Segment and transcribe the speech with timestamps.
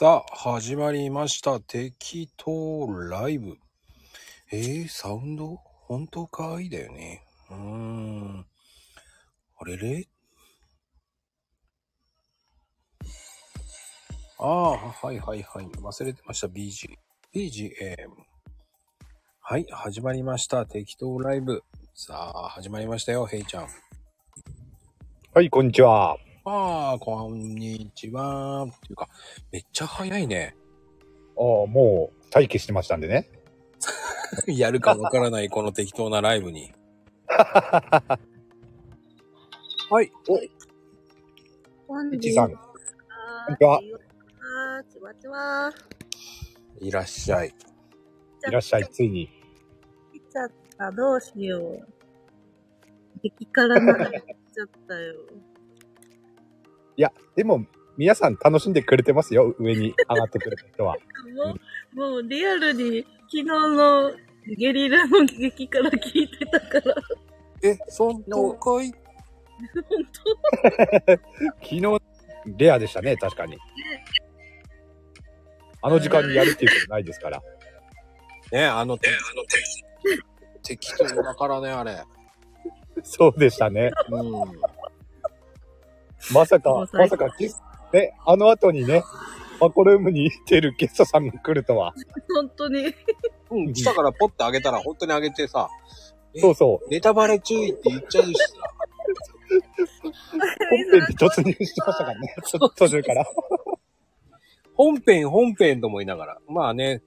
[0.00, 1.60] さあ、始まりました。
[1.60, 3.58] 適当ライブ。
[4.50, 5.58] えー、サウンド？
[5.88, 7.22] 本当かいだよね。
[7.50, 8.46] うーん。
[9.58, 10.08] あれれ？
[14.38, 15.66] ああ、はいはいはい。
[15.66, 16.46] 忘れてました。
[16.46, 16.96] BG。
[17.34, 18.08] BGM。
[19.42, 20.64] はい、始まりました。
[20.64, 21.62] 適当ライブ。
[21.94, 23.68] さあ、始まりましたよ、ヘイちゃん。
[25.34, 26.16] はい、こんにちは。
[26.44, 28.62] ああ、こんにちは。
[28.62, 29.08] っていうか、
[29.52, 30.56] めっちゃ早いね。
[31.36, 33.28] ああ、もう待機してましたんでね。
[34.46, 36.72] やるかわからないこの適当なライブに。
[37.28, 38.18] は
[40.02, 40.10] い。
[41.86, 42.52] こんいちさん。
[42.52, 42.60] こん
[43.50, 43.80] にちは。
[44.90, 45.70] ちわちわ。
[46.80, 47.54] いらっしゃい。
[48.48, 49.28] いらっしゃい、ついに。
[50.12, 50.90] 来ちゃった。
[50.92, 51.86] どうしよう。
[53.22, 55.14] 激辛なら来ちゃったよ。
[57.00, 57.64] いや、でも、
[57.96, 60.98] 皆さん楽しんでくれてますよ、上に上がってくれた人は。
[61.34, 61.54] も
[61.94, 64.12] う、もうリアルに昨日の
[64.58, 66.94] ゲリラの激辛聞いてたから、
[67.62, 68.92] え、そんなかい本
[71.62, 72.02] 昨日、
[72.58, 73.56] レアでしたね、確かに。
[75.80, 77.40] あの時間にやるっていうことないですから。
[78.52, 79.08] ねあの、て
[80.62, 82.04] 適当だからね、あれ。
[83.02, 83.90] そうでしたね。
[84.10, 84.79] うん。
[86.32, 87.28] まさかまさか、
[87.92, 89.02] ね、あの後にね、
[89.60, 91.94] マコルームに出るゲストさんが来るとは。
[92.28, 92.94] 当 本当に。
[93.50, 95.68] うん、来たからポッてあげたら、本当にあげてさ、
[96.34, 96.88] えそうそう。
[96.88, 98.44] ネタバレ注意って言っちゃうしさ。
[100.70, 102.34] 本編に突入してましたからね。
[102.46, 103.26] ちょっと途中から。
[104.74, 106.38] 本編、本編とも言いながら。
[106.48, 107.02] まあね、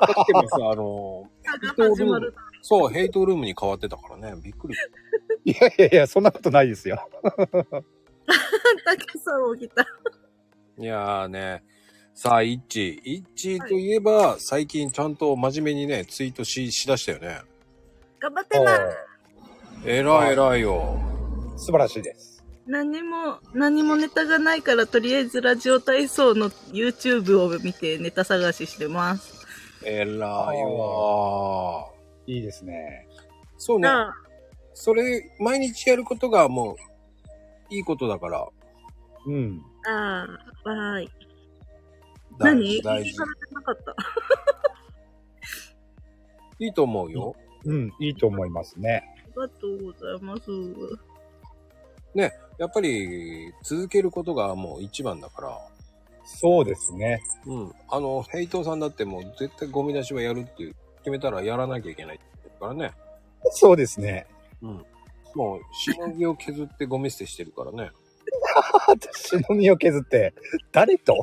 [0.00, 1.28] だってもさ、 あの、
[1.76, 2.34] が始まる。
[2.62, 4.74] そう、ヘイトルームに変わってたからね、びっくり。
[5.44, 7.06] いやいやいや、そんなことないですよ。
[8.84, 9.86] たけさん起きた。
[10.78, 11.62] いやーね、
[12.14, 13.00] さあ、イッチ。
[13.04, 17.40] イッチといえば、最近ちゃんと真面目にね、ツイートし、しだしたよね。
[18.20, 18.80] 頑張ってな。
[19.84, 20.98] えらいえらいよ。
[21.56, 22.44] 素晴らしいです。
[22.66, 29.44] 何も、何もネタがないから、とりあえずラジオ体操の YouTube を見てネタ探ししてます。
[29.84, 32.32] えらいわー。
[32.32, 33.06] いいですね。
[33.58, 33.88] そうね。
[33.88, 34.12] あ
[34.72, 36.76] それ、毎日やることがもう、
[37.70, 38.46] いいことだから。
[39.26, 39.62] うん。
[39.86, 40.26] あ、
[40.64, 41.10] ああ、わーい。
[42.38, 42.76] 大何？
[42.76, 43.94] 事、大事なかった。
[46.58, 47.34] いいと思うよ。
[47.64, 49.02] うん、いいと思いますね。
[49.24, 50.42] ありがとうございます。
[52.58, 55.58] やっぱり、続けることがもう一番だから。
[56.24, 57.22] そうですね。
[57.46, 57.72] うん。
[57.88, 62.92] あの、ヘイトさんだってもう絶対ゴミ出しはやるって決めたらやらなきゃいけないって言ってるからね。
[63.50, 64.26] そうですね。
[64.62, 64.84] うん。
[65.34, 67.90] もう、しのぎを削ってゴミ捨てしてるからね。
[68.88, 70.34] 私の身を削って、
[70.72, 71.14] 誰と？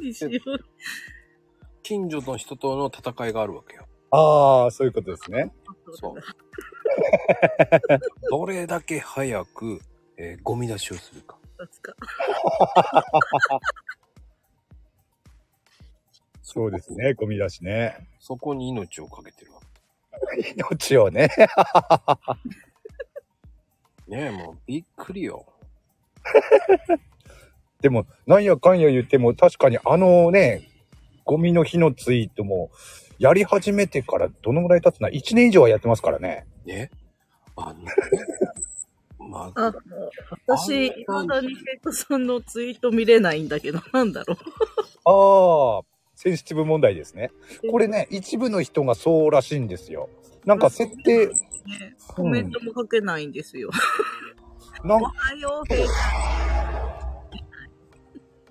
[0.00, 0.32] 何しよう。
[1.82, 3.86] 近所の人との戦いがあるわけよ。
[4.10, 5.52] ああ、そういうことですね。
[5.94, 6.14] そう。
[8.30, 9.80] どれだけ早く、
[10.16, 11.38] えーゴミ出しをするか。
[16.42, 17.14] そうですね。
[17.14, 18.08] ゴミ出しね。
[18.20, 19.41] そこに命をかけて
[20.56, 21.28] 命をね。
[21.36, 21.46] け。
[24.08, 25.46] ねえ、もうびっくりよ。
[27.80, 30.68] でも、なんやかんや言っても、確かにあのね、
[31.24, 32.70] ゴミの日のツイートも、
[33.18, 36.46] やり始めてからどのぐらい経つな ?1 年以上はやってますからね。
[36.64, 36.90] ね。
[37.56, 39.72] あの、まあ、
[40.46, 44.38] 私、いまだにヘイトさんのツイート見れないんだけど、なんだろう。
[45.04, 45.82] ああ、
[46.14, 47.30] センシティブ問題ですね。
[47.70, 50.08] これね、一部の人がそうらしいんですよ。
[50.44, 51.34] なんか設定、ね、
[52.08, 53.70] コメントも書けないんですよ。
[54.84, 55.68] なんおはよう、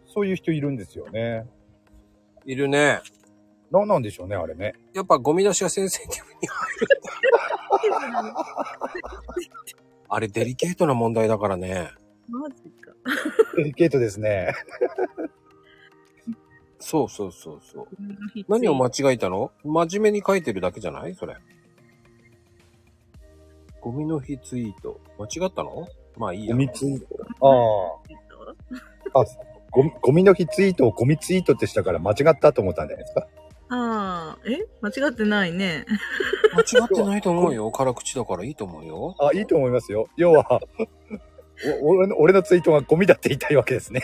[0.08, 1.48] そういう人いるんですよね。
[2.46, 3.02] いるね。
[3.70, 4.74] なんなんでしょうね、あれね。
[4.94, 6.70] やっぱゴミ出しがセンセティブに入
[8.30, 8.34] る。
[10.10, 11.92] あれデリケートな問題だからね。
[12.28, 12.94] マジか。
[13.56, 14.54] デリケートですね。
[16.80, 17.88] そうそうそうそう。
[18.50, 19.52] 何を間違えたの？
[19.64, 21.16] 真面目に書いてるだけじゃない？
[21.16, 21.38] それ。
[23.82, 25.02] ゴミの日ツイート。
[25.20, 25.88] 間違ったの？
[26.18, 26.60] まあいいやゴ。
[26.60, 27.08] ミツイート。
[29.14, 29.22] ああ。
[29.22, 29.26] あ、
[29.72, 33.28] ゴミ、ゴミの日ツイートをゴミツイートってしたから間違ったと思ったんじゃないですか？
[33.74, 34.68] ああ、え？
[34.82, 35.86] 間違ってないね。
[36.54, 37.72] 間違ってないと思うよ。
[37.72, 39.16] 辛口だからいいと思うよ。
[39.20, 40.08] あ、いいと思いますよ。
[40.16, 40.62] 要は、
[41.82, 44.04] お俺の俺のツイートがゴミだって言いたいわけですね。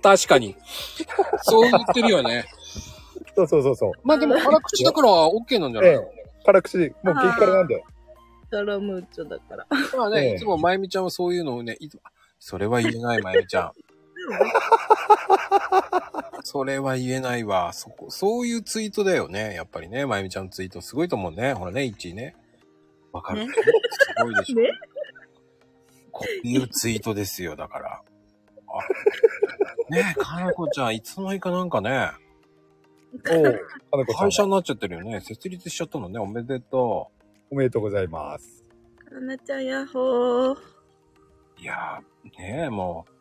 [0.00, 0.56] 確かに。
[1.42, 2.46] そう言ってるよね。
[3.46, 3.92] そうそうそうそう。
[4.02, 5.92] まあでも辛口だから OK なんじゃない？
[5.94, 6.94] の、ええ、辛口、もう激
[7.38, 7.84] 辛なんで。
[8.50, 9.66] カラムーチョだから。
[9.96, 12.00] まあね、ええいつもまゆみちゃんはそういうのをね、いつも
[12.38, 13.72] それは言えない、まゆみちゃん。
[16.44, 17.72] それは言えないわ。
[17.72, 19.54] そこ、そういうツイートだよね。
[19.54, 21.52] やっぱりね、まゆみちゃんのツイートすごいと思うね。
[21.52, 22.34] ほらね、1位ね。
[23.12, 23.46] わかる。
[23.46, 24.60] ねすごいでしょ。
[24.60, 24.70] ね
[26.10, 28.00] こういうツイートですよ、だから。
[28.70, 32.10] あねえ、かなこちゃん、いつの間にかなんかね、
[33.12, 33.42] おう、
[33.90, 34.32] かなこさん会。
[34.32, 35.20] 社になっちゃってるよね。
[35.20, 36.18] 設立しちゃったのね。
[36.18, 37.10] おめでと
[37.50, 38.64] おめでとうございます。
[39.08, 40.54] かなちゃんやっほー。
[40.54, 40.58] う。
[41.58, 43.12] いやー、ねえ、もう、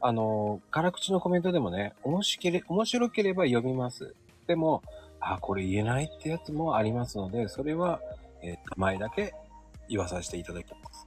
[0.00, 4.14] あのー、辛口のコメントでもね、面白けれ面白ければ読みます。
[4.46, 4.82] でも、
[5.20, 8.00] あ、これ言えないってやつもありますので、それは、
[8.42, 9.34] えー名前だけ
[9.88, 11.06] 言わさせていただきます。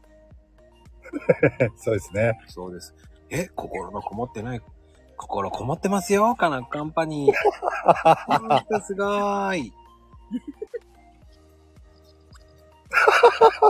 [1.83, 2.39] そうですね。
[2.47, 2.95] そうです。
[3.29, 4.61] え、心のこもってない、
[5.17, 8.81] 心こもってますよ、かなカンパニー。
[8.83, 9.73] すごーい。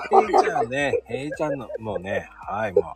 [0.10, 2.96] ヘイちゃんね、ヘイちゃんの、もうね、はい、も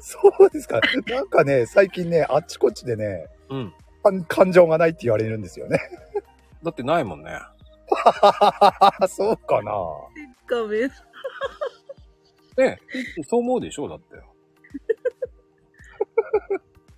[0.00, 0.80] そうですか。
[1.06, 3.56] なんかね、最近ね、あっちこっちでね、う。
[3.56, 3.74] うん。
[4.02, 5.80] 感感情がないって言われるんですよね。
[6.62, 7.40] だってないもんね。
[9.08, 9.72] そうかな。
[10.48, 10.90] 画面。
[12.56, 12.80] ね、
[13.28, 14.16] そう思うでしょだって。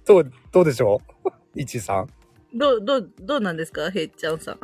[0.09, 1.29] どう、どうでしょう？
[1.61, 2.09] 一さん。
[2.55, 3.91] どう、どう、どうなんですか？
[3.91, 4.59] へいちゃんさん。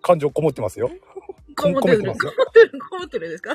[0.00, 0.90] 感情こもってますよ。
[1.56, 3.54] こもってる込めてますよこもってるこもってるんですか？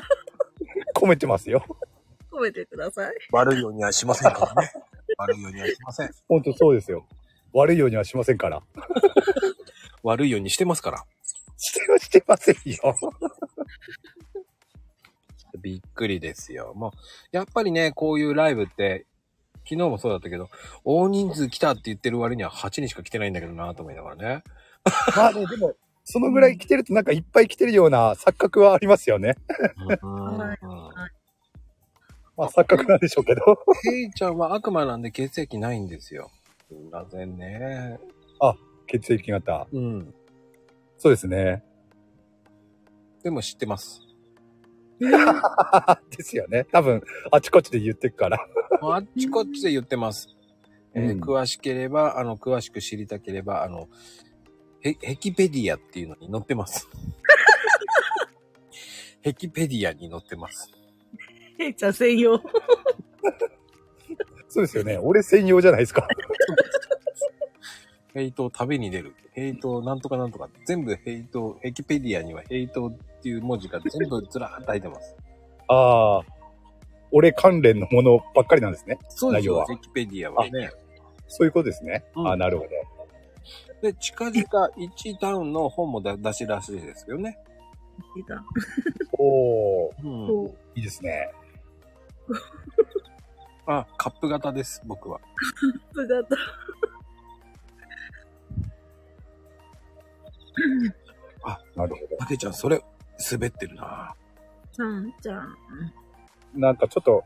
[0.94, 1.64] 込めてますよ。
[2.30, 3.14] 込 めてください。
[3.32, 4.72] 悪いようにはしませんからね。
[5.18, 6.10] 悪いようにはしません。
[6.28, 7.04] ほんとそうですよ。
[7.52, 8.62] 悪いようにはしませんから。
[10.04, 11.04] 悪いようにしてますから。
[11.56, 12.94] してはしてませんよ。
[15.60, 16.72] びっくりですよ。
[16.76, 16.92] もう、
[17.32, 19.06] やっぱりね、こういうライブって、
[19.68, 20.48] 昨日もそうだったけど、
[20.84, 24.42] 大人数来たって言ってる割には8人しか来てないんだけどなと思いながらね。
[25.16, 25.74] まあね、でも、
[26.04, 29.34] そのぐらい来てるとなんかいっぱい来てるような錯覚はありますよね。
[32.36, 33.42] まあ錯覚なんでしょうけど。
[33.82, 36.30] ヘイちゃんは悪魔なんで血液ないんですよ。
[36.68, 37.98] すいませんね。
[38.86, 39.66] 血液型。
[39.70, 40.14] うん。
[40.96, 41.62] そうですね。
[43.22, 44.00] でも知ってます。
[46.16, 46.64] ですよね。
[46.72, 48.38] 多分、あちこちで言ってくから。
[48.82, 50.28] あっちこっちで言ってます。
[50.94, 53.88] えーうん詳しければ、あの、詳しく知りたければ、あの、
[54.80, 56.88] ヘヘキペディアっていうのに載ってます。
[59.22, 60.72] ヘキペディアに載ってます。
[61.58, 62.40] へいちゃん専用。
[64.48, 64.98] そうですよね。
[64.98, 66.08] 俺専用じゃないですか。
[68.14, 69.14] ヘイトを食べに出る。
[69.32, 70.48] ヘイトなんとかなんとか。
[70.64, 75.16] 全部ヘイト、ヘキペディアにはヘイトっていう文字が全部ずらーっと入ってます。
[75.68, 76.22] ああ。
[77.10, 78.98] 俺関連のものばっかりなんですね。
[79.08, 79.54] そうですよ。
[79.54, 80.70] 内容はヘキペディアはね。
[81.26, 82.04] そういうことですね。
[82.16, 82.70] うんあなるほど。
[83.82, 84.34] で、近々
[84.76, 87.38] 1タウンの本も出出しらしいですよね。
[89.18, 90.26] おー、うん。
[90.26, 91.30] こいいですね。
[93.66, 95.20] あ、カップ型です、僕は。
[95.94, 96.06] う、
[100.58, 101.60] 姿。
[101.76, 102.16] なるほど。
[102.18, 102.82] たけちゃん、それ、
[103.30, 104.14] 滑ってるな
[104.72, 105.56] ちゃんちゃん。
[106.54, 107.24] なんかちょっと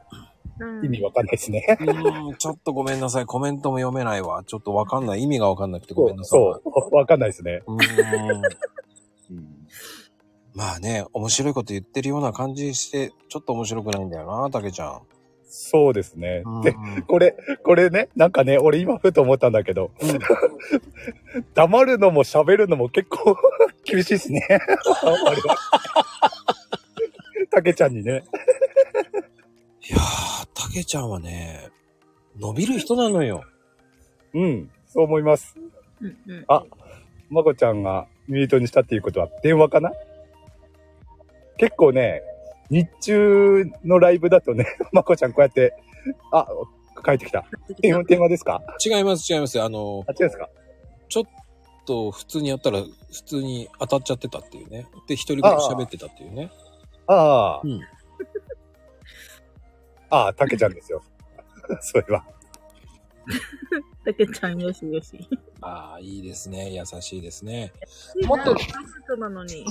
[0.58, 1.64] うん意味わかんないですね。
[1.80, 3.26] うーん、ちょっとごめんなさい。
[3.26, 4.42] コメントも読めないわ。
[4.44, 5.22] ちょっとわかんない。
[5.22, 6.40] 意味がわかんなくてごめんなさい。
[6.40, 7.62] そう、わかんないですね。
[7.66, 7.76] う。
[7.76, 8.42] ーん。
[10.54, 15.02] まあね、面白いこと言ってるような感じして、ちょっと面白くないんだよな、たけちゃん。
[15.54, 16.42] そうですね。
[16.46, 16.74] うんで、
[17.06, 20.18] これ、これね、なんかね、俺今ふと思ったんだけど、うん
[21.52, 23.36] 黙るのも喋るのも結構
[23.84, 24.46] 厳しいですね。
[24.48, 25.58] あれは
[27.50, 28.24] たけちゃんにね。
[29.86, 31.68] いやー、たけちゃんはね、
[32.38, 33.44] 伸びる人なのよ。
[34.32, 35.54] うん、そう思います。
[36.00, 36.64] うんうんあ
[37.28, 39.92] まこちゃんがミュートにしたっていうことは電話かな？
[41.58, 42.22] 結構ね、
[42.72, 45.74] 日中のライブだとね、 まこちゃんこうやって、
[46.32, 46.46] あ、
[47.04, 47.44] 帰ってきた。
[47.80, 48.62] 電話、電話ですか？
[48.84, 49.60] 違います、違います。
[49.60, 50.48] あの、あ、違うんですか？
[51.08, 51.24] ちょっ
[51.84, 54.86] と普通にやったら、普通に当たっちゃってたっていうね。
[55.06, 56.50] で、一人ぐらい喋ってたっていうね。
[57.06, 57.80] ああ、うん
[60.10, 61.02] ああ、たけちゃんですよ。
[61.80, 62.24] それは。
[64.04, 65.28] たけちゃんよしよし。
[65.62, 66.70] ああ、いいですね。
[66.70, 67.72] 優しいですね。
[68.26, 68.54] もっと
[69.16, 69.64] なのに。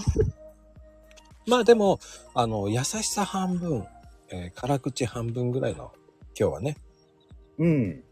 [1.48, 2.00] まあでも、
[2.34, 3.86] あの、優しさ半分、
[4.32, 5.92] えー辛口半分ぐらいの、
[6.40, 6.78] 今日はね。
[7.58, 8.04] うん。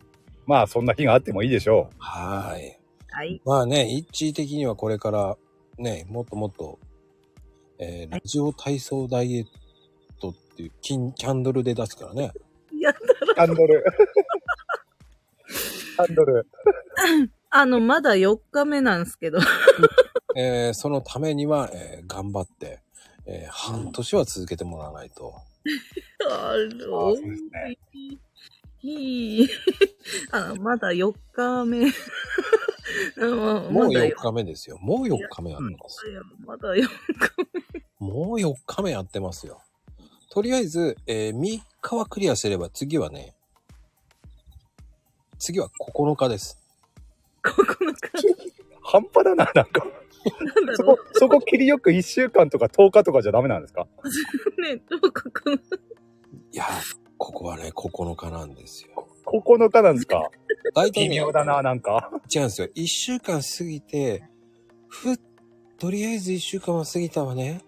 [0.45, 2.77] まあ、そんな日があってもいいでしょはーい。
[3.11, 3.41] はい。
[3.45, 5.37] まあね、一時的にはこれから、
[5.77, 6.79] ね、もっともっと、
[7.77, 9.45] えーラジオ体操ダイエッ
[10.19, 12.31] トっていうキンキャンドルで出すからね。
[12.79, 13.35] やだう。
[13.35, 13.85] キャンドル。
[15.95, 16.47] キャンドル。
[17.51, 19.39] あの、まだ4日目なんですけど。
[20.35, 22.81] えーそのためには、えー頑張って、
[23.31, 25.35] えー半年は続けてもらわないと。
[26.29, 26.55] ああ
[26.87, 27.77] のね。
[28.81, 29.49] いい。
[30.31, 31.85] あ、まだ4日目。
[33.21, 34.79] もうまだ4日目ですよ。
[34.79, 36.05] もう4日目やってます。
[36.43, 36.87] まだ4
[37.99, 39.61] もう4日目やってますよ。
[40.31, 43.35] とりあえず、えー3日はクリアすれば次はね、
[45.37, 46.57] 次は9日です。
[47.43, 47.53] 9
[47.93, 48.53] 日。
[48.81, 49.85] 半端だな、なんか。
[50.55, 53.87] なんだそろこ、そこ切りよく1週間とか10日とかじゃダメなんですか？
[54.57, 54.61] う。
[54.61, 55.79] ね、どう9日。
[56.51, 56.65] いや、
[57.17, 59.07] ここはね、9日なんですよ。
[59.25, 60.29] ?9 日なんですか？
[60.75, 62.09] 大体、微ね、妙だな、なんか。
[62.33, 62.67] 違うんですよ。
[62.75, 64.23] 1週間過ぎて、
[64.87, 65.17] ふっ、
[65.77, 67.61] とりあえず1週間は過ぎたわね。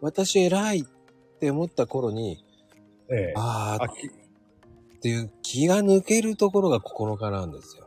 [0.00, 2.44] 私偉いって思った頃に、
[3.10, 3.34] ええ。
[3.36, 3.88] あ、あっ
[5.00, 7.83] ていう気が抜けるところが9日なんですよ。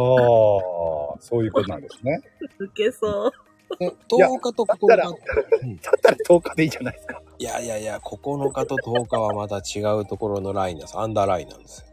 [0.00, 2.20] ああ、そういうことなんですね。
[2.58, 3.32] 受けそう。
[3.78, 3.92] で、や
[4.28, 5.76] 10日と9だったら、日。
[5.82, 7.22] だったら10日でいいじゃないですか。
[7.38, 10.98] いやいやいや、9日と10日はまた違うところのラインです。
[10.98, 11.86] アンダーラインなんですよ。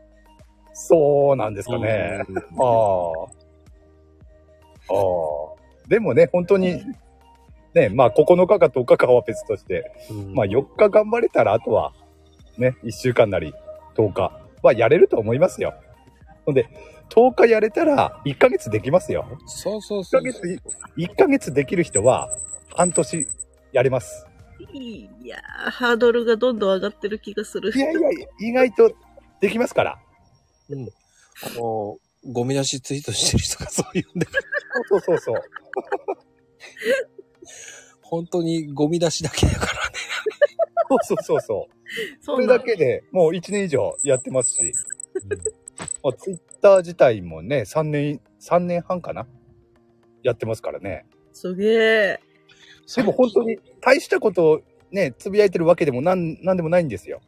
[0.74, 2.24] そうなんですかね。
[2.30, 3.24] うんああ。
[4.94, 5.58] ああ。
[5.88, 6.84] でもね、本当に、
[7.74, 11.94] ね、まあ9日か10日かは別として、うんまあ4日頑張れたら、あとは、
[12.58, 13.54] ね、1週間なり
[13.96, 15.74] 10日はやれると思いますよ。
[16.46, 16.68] ほんで、
[17.10, 19.26] 10日やれたら1ヶ月できますよ。
[19.32, 20.22] 1そうそうそう。
[20.22, 20.62] ヶ月、
[20.98, 22.30] 1ヶ月できる人は
[22.74, 23.28] 半年
[23.72, 24.26] やれます。
[24.74, 27.80] いやー、ハードルがどんどん上がってる気がするい。
[27.80, 28.10] やいや、
[28.42, 28.92] 意外と
[29.40, 30.00] できますから。
[30.70, 30.90] うん。
[31.44, 31.98] あの、
[32.32, 34.28] ゴミ出しツイートしてる人がそういうんで、
[34.90, 35.42] そうそうそう。
[38.02, 39.80] 本当にゴミ出しだけだからね。
[40.90, 41.78] そうそうそうそう。
[42.22, 44.74] そこれだけでもう1年以上やってますし、
[46.04, 49.28] まあ、ツイッター自体もね、3年、3年半かな？
[50.24, 51.06] やってますからね。
[51.34, 52.20] すげえ。
[52.96, 57.22] でも本当に大したことをね、つぶやいてるわけでもなん、なんでもないんですよ。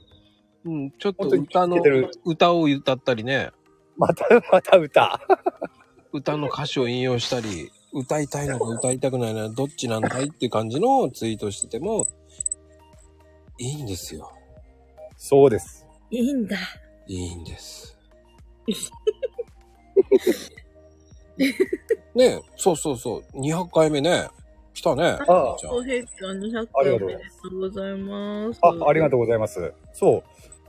[0.65, 1.77] うん、ちょっと歌の
[2.25, 3.51] 歌を歌ったりね、
[3.97, 5.19] また、また歌。
[6.11, 12.07] 歌の歌詞を引用したり、歌いたいのか歌いたくないのかどっちなんだいって感じのツイートしてても、
[13.57, 14.31] いいんですよ。
[15.17, 15.85] そうです。
[16.09, 16.57] いいんだ。
[17.07, 17.98] いいんです。
[22.15, 23.39] ねえ、そうそうそう。
[23.39, 24.27] 200回目ね。
[24.73, 25.03] 来たね。
[25.03, 28.59] ああじゃおへいちゃん200ありがとう回おめでとうございます。
[28.61, 29.73] あ、ありがとうございます。
[29.93, 30.23] そう。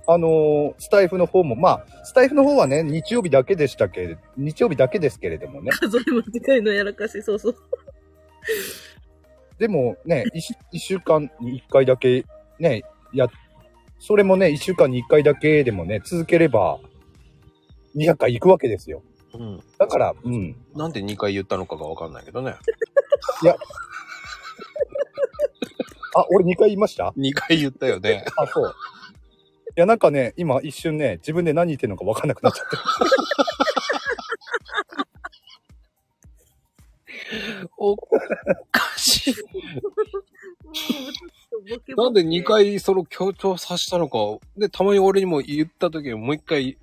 [0.07, 5.71] あのースタイフの方も、まあ、スタイフの方はね、日曜日だけでしたけれど、日曜日だけですけれどもね。
[5.73, 7.57] 数え間違いのやらかし、そうそう。
[9.59, 12.25] でもね、一一週間に一回だけ
[12.59, 13.29] ね、や、
[13.99, 16.79] それもね、一週間に一回だけでもね、続ければ、
[17.97, 19.03] 200回行くわけですよ。
[19.35, 19.61] うん。
[19.79, 20.57] だから、うん。
[20.75, 22.57] なんで2回言ったのかがわかんないけどね。
[26.15, 28.25] あ、俺2回言いました？2回言ったよね。
[28.37, 28.75] あ、そう。
[29.77, 32.77] いや、なんかね、今一瞬ね、自分で何言ってるのか分かんなくなっちゃって。
[37.79, 38.03] おか
[38.97, 39.35] しい。
[41.97, 44.19] なんで2回その強調させたのか。
[44.57, 46.77] で、たまに俺にも言った時にもう一回、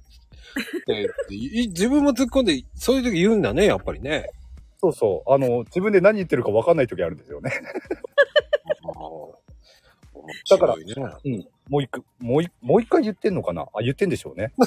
[0.88, 4.30] ねい 自分も突っ込んで、そういう時言うんだね、やっぱりね。
[4.80, 5.34] そうそう。
[5.34, 7.52] あの、自分で何言ってるか分かんない時あるんですよね。
[10.50, 11.48] だからうん。
[11.70, 13.64] もう一回、もう一、もう一回言ってんのかな？
[13.74, 14.54] あ、言ってんでしょうね。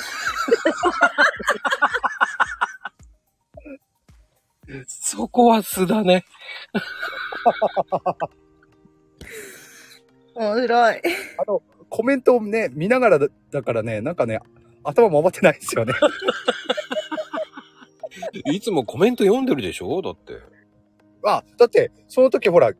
[4.86, 6.24] そこは素だね。
[10.34, 11.02] 面白い。
[11.38, 14.40] あの、コメントをね、見ながらだだからね、なんかね、
[14.84, 15.92] 頭回ってないですよね。
[18.52, 20.02] いつもコメント読んでるでしょ？
[20.02, 20.34] だって。
[21.24, 22.72] あ、だって、その時ほら、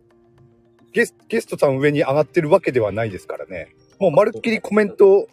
[0.93, 3.75] ゲスゲストさん上に上がってるわけではないですからね。
[3.99, 5.29] もうまるっきりコメント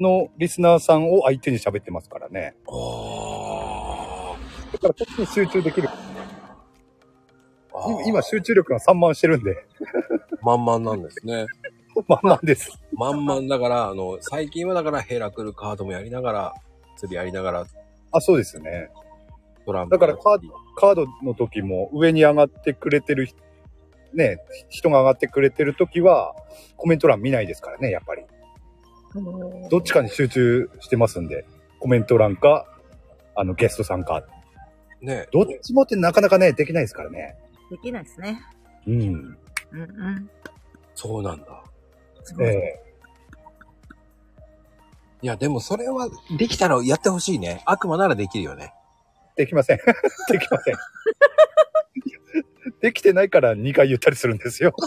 [0.00, 2.54] のリスナーさんを相手に喋ってますからね。
[2.68, 4.36] あ
[4.72, 5.88] だからこっちに集中できる。
[8.06, 9.66] 今集中力が散漫してるんで、
[10.42, 11.46] 満々なんですね。
[12.08, 12.70] まんまんです。
[12.92, 16.54] 満々だから、あの、最近はだからヘラクルカードもやりながら、
[16.96, 17.66] 釣りやりながら、
[18.12, 18.90] あ、そうですよね。
[19.66, 19.92] トランプ。
[19.92, 23.38] だからカード、カードの時も上に上がってくれてる人、
[24.14, 26.34] ね、人が上がってくれてる時は、
[26.76, 28.22] コメント欄見ないですからね、やっぱり。
[29.70, 31.44] どっちかに集中してますんで、
[31.78, 32.66] コメント欄か、
[33.34, 34.24] あの、ゲストさんか。
[35.00, 35.26] ね。
[35.32, 37.36] どっちもってなかなかね、できないですからね。
[37.70, 38.40] できないですね。
[38.86, 38.94] うん。
[38.94, 39.36] うん
[39.72, 40.30] うん。
[40.94, 41.61] そうなんだ。
[42.40, 42.82] ええ
[45.22, 47.62] いや、でもそれは、できたらやってほしいね。
[47.64, 48.74] 悪魔ならできるよね。
[49.36, 49.76] できません。
[50.28, 50.74] できません。
[52.80, 54.74] できてないから2回言ったりするんですよ。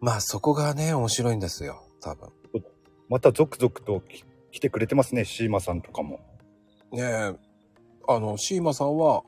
[0.00, 2.30] まあそこがね、面白いんですよ、多分。
[3.08, 6.20] また続々とき来てくれてますね、シーマさんとかも。
[6.92, 7.34] ねえ、
[8.06, 9.24] あの、シーマさんは、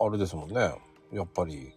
[0.00, 0.74] あれですもんね。
[1.12, 1.72] やっぱり、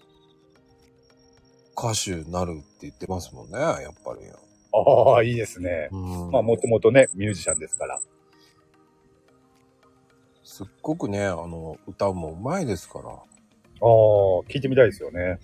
[1.78, 4.28] 歌手になるって言ってますもんね、やっぱり。
[4.74, 5.90] ああ、いいですね。
[5.92, 8.00] うんまあ、もともとね、ミュージシャンですから。
[10.44, 13.10] すっごくね、あの、歌うもうまいですから。
[13.10, 13.18] ああ、
[14.48, 15.40] 聞いてみたいですよね。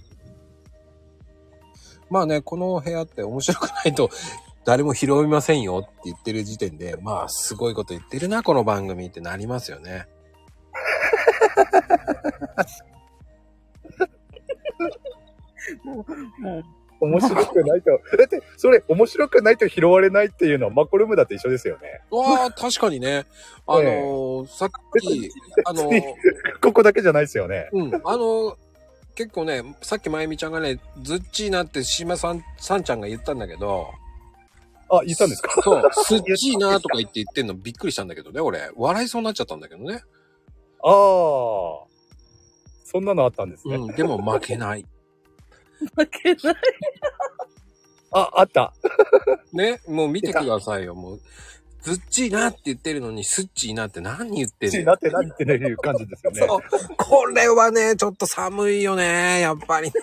[2.10, 4.10] まあね、この部屋って面白くないと
[4.66, 10.08] 誰も拾いませんよって言ってる時点で、まあすごいこと言ってるな、この番組ってなりますよね。
[15.84, 16.64] もう、もう、
[17.02, 17.92] 面白くないと。
[18.18, 22.02] だって、それ、面白くないと拾われないっていうのはマコルームだって一緒ですよね。
[22.12, 23.26] わあ、確かにね。
[23.66, 25.32] あのーさっき、
[25.66, 26.02] あのー
[26.62, 27.70] ここだけじゃないですよね。
[27.72, 28.56] うん、あのー
[29.14, 33.88] 結構ね、さっきまゆみちゃんがね、ずっちーなって島さん、さんちゃんが言ったんだけど、
[34.90, 35.62] あ、言ったんですか？
[35.62, 38.70] そう、すっちーなとか言って言ってんのびっくりしたんだけどね、俺。
[38.76, 40.04] 笑いそうになっちゃったんだけどね。
[40.84, 41.88] ああ。
[42.84, 43.76] そんなのあったんですね。
[43.76, 44.86] うん、でも負けない。
[45.96, 46.56] 負けない。
[48.12, 48.74] あ、あった。
[49.54, 51.22] ね、もう見てくださいよ、もう。
[51.82, 54.72] ずっちーなって言ってるのに、すっちーなって何言ってんの？
[54.72, 56.40] ちなって何っていう感じですよね。
[56.48, 56.62] そう。
[56.96, 59.92] これはね、ちょっと寒いよね、やっぱり。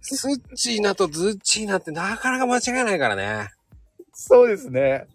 [0.00, 3.50] スッチーナとズッチーナってなかなか間違えないからね。
[4.12, 5.06] そうですね。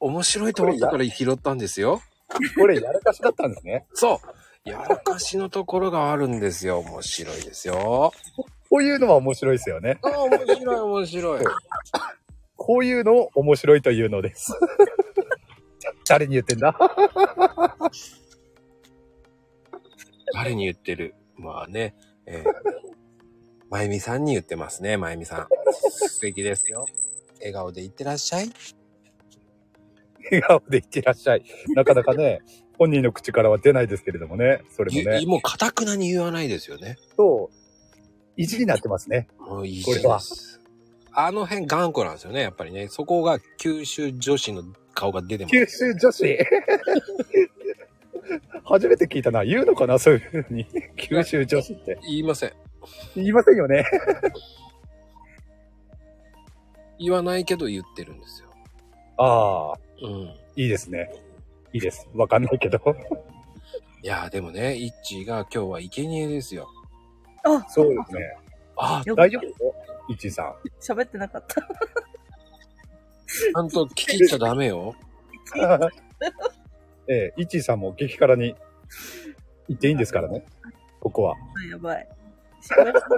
[0.00, 2.02] 面白いと思ったから拾ったんですよ。
[2.56, 3.86] これ、やらかしだったんですね。
[3.94, 4.20] そ
[4.64, 4.68] う。
[4.68, 6.78] やらかしのところがあるんですよ。
[6.80, 8.12] 面白いですよ。
[8.68, 9.98] こういうのは面白いですよね。
[10.02, 11.44] ああ、面白い、面白い。
[12.56, 14.52] こういうのを面白いというのです。
[16.06, 16.76] 誰に言ってんだ？
[20.34, 21.14] 誰に言ってる？
[21.36, 21.94] まあね、
[22.26, 22.44] えー、
[23.70, 25.48] まゆみさんに言ってますね、まゆみさん。
[25.72, 26.86] 素敵ですよ。
[27.38, 28.50] 笑顔でいってらっしゃい。
[30.24, 31.44] 笑顔で言ってらっしゃい。
[31.74, 32.40] なかなかね、
[32.78, 34.62] 本人の口からは出ないですけれどもね。
[34.70, 35.24] それもね。
[35.26, 36.96] もう、かたくなに言わないですよね。
[37.16, 37.54] そう。
[38.36, 39.28] 意地になってますね。
[39.38, 40.20] もういいこれは。
[41.12, 42.88] あの辺頑固なんですよね、やっぱりね。
[42.88, 44.62] そこが九州女子の
[44.94, 45.52] 顔が出てます。
[45.52, 46.38] 九州女子？
[48.64, 49.44] 初めて聞いたな。
[49.44, 50.66] 言うのかなそういうふうに。
[50.96, 51.98] 九州女子って。
[52.02, 52.52] 言いません。
[53.16, 53.84] 言いませんよね。
[57.00, 58.49] 言わないけど言ってるんですよ。
[59.22, 60.22] ああ、うん。
[60.56, 61.10] いいですね。
[61.74, 62.08] いいです。
[62.14, 62.80] わかんないけど。
[64.02, 66.70] いやーでもね、イッチーが今日は生贄ですよ。
[67.44, 68.34] あ、そうですね。
[68.78, 69.46] あよ大丈夫？
[69.46, 69.74] ですよ。
[70.08, 70.54] いちさん。
[70.80, 71.60] 喋ってなかった。
[71.60, 74.94] ちゃんと聞き入っちゃダメよ。
[77.06, 78.56] ええ、いちさんも激辛に
[79.68, 80.46] 行っていいんですからね。
[81.00, 81.36] ここは。
[81.70, 82.08] やばい。
[82.62, 83.08] 喋らなきゃ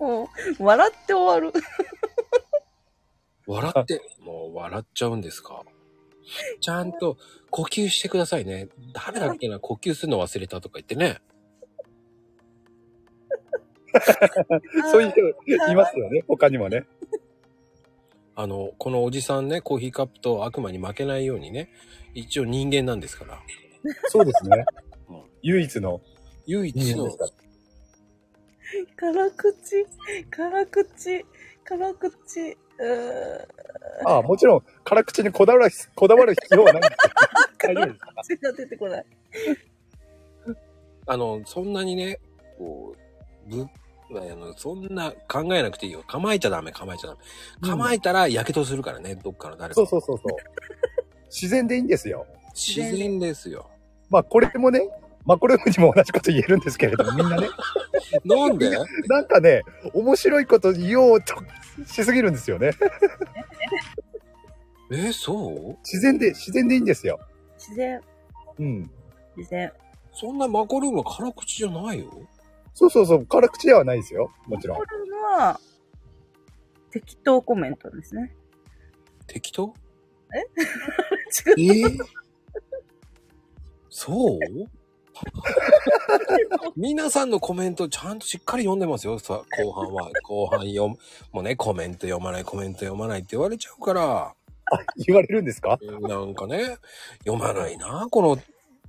[0.00, 0.24] も
[0.58, 1.60] う、笑って終わる。
[3.48, 5.62] 笑って、もう笑っちゃうんですか？
[6.60, 7.16] ちゃんと
[7.50, 8.68] 呼吸してくださいね。
[8.92, 11.20] 誰だっけな、呼吸するの忘れたとか言ってね。
[14.92, 16.22] そういう人いますよね。
[16.28, 16.86] 他にもね。
[18.34, 21.70] あの、このおじさんね、コーヒーカップと悪魔に負けないようにね、
[22.14, 23.40] 一応人間なんですから。
[24.08, 24.64] そうですね
[25.08, 25.22] うん。
[25.42, 26.00] 唯一の
[26.46, 27.08] 唯一の。
[28.96, 29.86] 辛口、
[30.30, 31.24] 辛口、
[31.68, 32.10] 辛口。
[32.40, 34.08] うーん。
[34.08, 37.74] ああ、もちろん、辛口にこだわる、こだわる必要はないんですけど。
[37.74, 39.06] 大丈夫ですか口が出てこない。
[41.06, 42.18] あの、そんなにね、
[42.56, 42.94] こ
[43.50, 43.66] う、ぶ、
[44.18, 46.02] あの、そんな考えなくていいよ。
[46.06, 47.16] 構えちゃダメ、構えちゃダ
[47.62, 47.68] メ。
[47.68, 49.74] 構えたら火傷するからね、どっかの誰か。
[49.74, 50.36] そうそうそうそう。
[51.26, 52.26] 自然でいいんですよ。
[52.54, 53.68] 自然ですよ。
[54.08, 54.88] まあ、これもね、
[55.28, 57.48] マコルームにも同じこと言えるんですけれども、みんなね、
[58.24, 58.70] なんで？
[59.08, 61.34] なんかね、面白いこと言おうと
[61.86, 62.70] しすぎるんですよね。
[64.90, 65.76] え、そう？
[65.84, 67.20] 自然で、自然でいいんですよ。
[67.58, 68.00] 自然、
[68.58, 68.90] うん。
[69.36, 69.70] 自然。
[70.12, 72.10] そんなマコルームは辛口じゃないよ？
[72.74, 74.32] そうそうそう、辛口ではないですよ。
[74.46, 74.84] もちろんこ。
[74.84, 74.90] れ
[75.36, 75.60] は、
[76.90, 78.34] 適当コメントですね。
[79.26, 79.74] 適当？
[81.48, 81.54] 違う。
[81.58, 81.98] えー？
[83.90, 84.38] そう？
[86.76, 89.18] 皆さんのコメントちゃんとしっかり読んでますよ。
[89.18, 90.10] さ、後半は。
[90.22, 90.98] 後半読む。
[91.32, 94.34] もうね、コメント読まない、コメント読まないって言われちゃうから。
[95.06, 95.78] 言われるんですか？
[96.02, 96.76] なんかね、
[97.24, 98.38] 読まないな、この、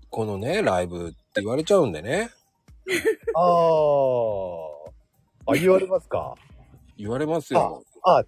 [0.10, 2.30] このね、ライブって言われちゃうんでね。
[3.36, 3.42] あ
[5.48, 5.52] あ。
[5.52, 6.36] あ、言われますか？
[6.98, 7.84] 言われますよ。
[8.04, 8.24] あ、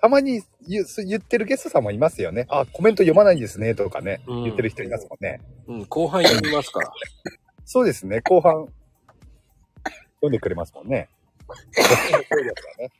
[0.00, 2.46] たまに言言ってるゲストさんもいますよね。
[2.48, 4.20] あ、コメント読まないんですね、とかね。
[4.26, 5.40] うん言ってる人いますもんね。
[5.66, 6.90] うん、後半読みますから。
[7.64, 8.66] そうですね、後半、
[10.16, 11.08] 読んでくれますもんね。
[11.74, 11.82] そ
[12.38, 12.50] うで
[12.82, 12.90] ね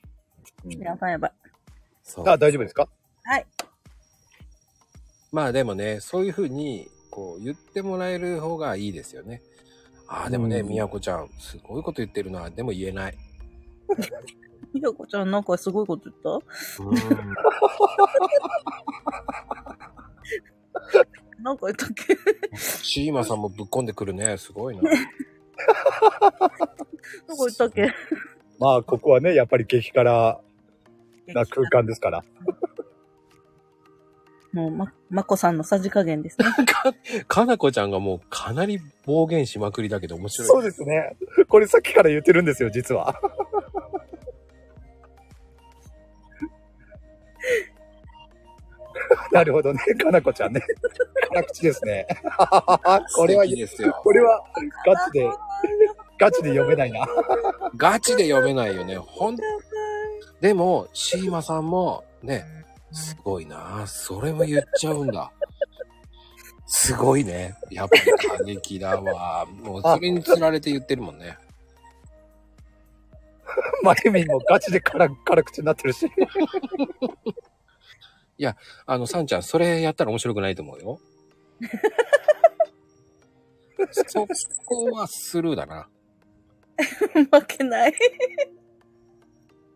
[0.64, 1.32] うんやばいやばい。
[2.02, 2.88] そうあ、大丈夫ですか？
[3.24, 3.46] はい。
[5.30, 9.40] まあでもね、そういうふうに、こう言ってもらえる方がいいですよね。
[10.08, 12.48] ああ、でもね、うんみやこちゃん、すごいこと言ってるな。
[12.50, 13.18] でも言えない。
[14.72, 16.28] ひろこちゃんなんかすごいこと言った？
[16.84, 17.34] うーん。
[21.42, 22.16] なんか言ったっけ？
[22.56, 24.36] シーマさんもぶっこんでくるね。
[24.36, 24.82] すごいな。
[24.82, 25.04] なんか
[27.28, 27.92] 言ったっけ？
[28.58, 30.40] まあ、ここはね、やっぱり激辛
[31.28, 32.24] な空間ですから。
[34.52, 36.46] もう、ま、まこさんのさじ加減ですね。
[36.66, 36.92] か、
[37.28, 40.48] かなこちゃんがもうかなり暴言しまくりだけど面白い。
[40.48, 41.16] そうですね。
[41.48, 43.20] これさっきから言ってるんですよ、実は。
[49.32, 49.80] なるほどね。
[50.02, 50.62] かなこちゃんね。
[51.28, 52.06] 辛口ですね。
[53.14, 53.92] これは素敵、ですよ。
[54.02, 54.42] これは
[54.84, 55.30] ガチで、
[56.18, 57.06] ガチで読めないな。
[57.76, 58.96] ガチで読めないよね。
[58.96, 59.36] ほん、
[60.40, 62.44] でも、シーマさんも、ね、
[62.92, 63.84] すごいな。
[63.86, 65.30] それも言っちゃうんだ。
[66.66, 67.56] すごいね。
[67.70, 69.46] やっぱり過激だわ。
[69.46, 71.38] もうそれに釣られて言ってるもんね。
[73.82, 76.10] まゆみんもガチで辛辛口になってるし。
[78.86, 81.00] あの、サンちゃん、それやったら面白くないと思うよ。
[84.08, 84.26] そ
[84.64, 85.88] こはスルーだな。
[87.30, 87.94] 負けない。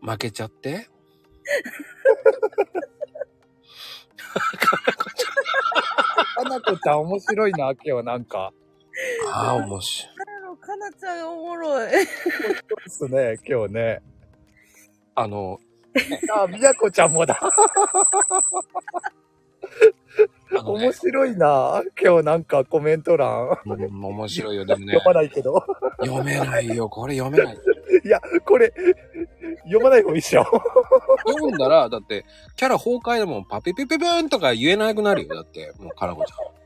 [0.01, 0.89] 負けちゃって？
[6.35, 8.51] かなこちゃん面白いな、今日なんか。
[9.31, 10.15] ああ、面白い。
[10.65, 11.91] かなちゃんがおもろい。
[11.91, 12.07] で
[12.87, 14.01] すね、今日ね。
[15.13, 15.59] あの、
[16.35, 17.39] あ、みやこちゃんもだ。
[20.53, 21.83] ね面、白いな。
[22.01, 23.57] 今日なんかコメント欄。
[23.65, 24.65] うん面白いよ。
[24.65, 25.65] でもね読、まないけど。
[25.99, 26.87] 読めないよ。
[26.87, 27.57] これ読めない。
[28.05, 28.73] いや、これ、
[29.65, 30.45] 読まない方がいいっしょ。
[31.27, 35.35] 読んだら、だって、キャラ崩壊でもパピピピピーンとか言えなくなるよ。
[35.35, 36.62] だって、もう、かなこちゃん。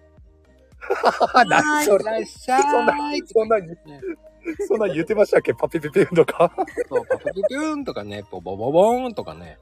[1.47, 2.03] 何それ。
[2.03, 2.93] らっしゃそんな、
[3.27, 3.77] そんな、ね
[4.67, 5.53] そんな言ってましたっけ？
[5.53, 6.53] パピピピンとか。
[6.89, 9.57] そう、パピピピーンとかね、ボボボボーンとかね。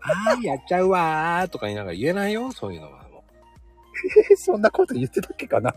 [0.00, 2.52] あー、やっちゃうわーとか言いながら言えないよ。
[2.52, 3.02] そういうのは。
[3.08, 3.24] も
[4.30, 5.74] えそんなこと言ってたっけかな？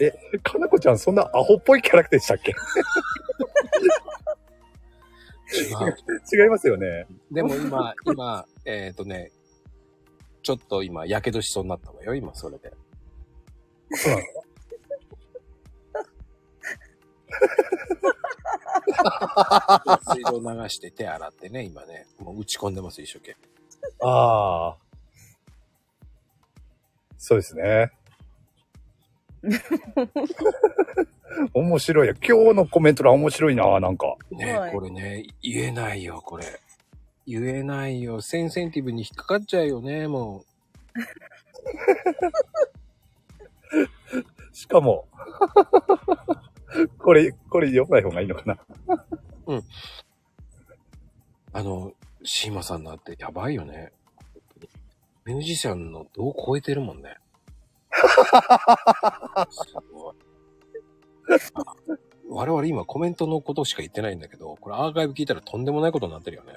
[0.00, 2.52] え、かなこちゃんそんなアホっぽいキャラクターでしたっけ？
[5.50, 7.06] う違いますよね。
[7.32, 9.32] でも今、今、えっ、とね、
[10.42, 12.14] ちょっと今、やけどしそうになったわよ。
[12.14, 12.72] 今、それで。
[13.94, 14.24] そうなの？
[20.14, 24.08] 水道流して手洗ってね、今ね、もう打ち込んでます、一生懸命。
[24.08, 24.76] ああ。
[27.16, 27.92] そうですね。
[31.52, 32.14] 面白いよ。
[32.26, 34.16] 今日のコメント欄面白いな、なんか。
[34.30, 36.60] ねはいこれね、言えないよ、これ。
[37.26, 38.20] 言えないよ。
[38.20, 40.44] センセンティブに引っかかっちゃうよね、も
[44.58, 45.06] しかも、
[46.98, 48.58] これ、これ読まない方がいいのかな？
[49.46, 49.62] う。
[51.52, 51.92] あの、
[52.24, 53.92] シーマさんなんてやばいよね。
[55.24, 57.18] ミュージシャンの度を超えてるもんね。
[59.48, 60.16] すごい。
[61.54, 61.62] あ
[62.28, 66.54] 我々今コメントのことしか言ってないんだけど、これアーカイブ聞いたらとんでもないことになってるよね。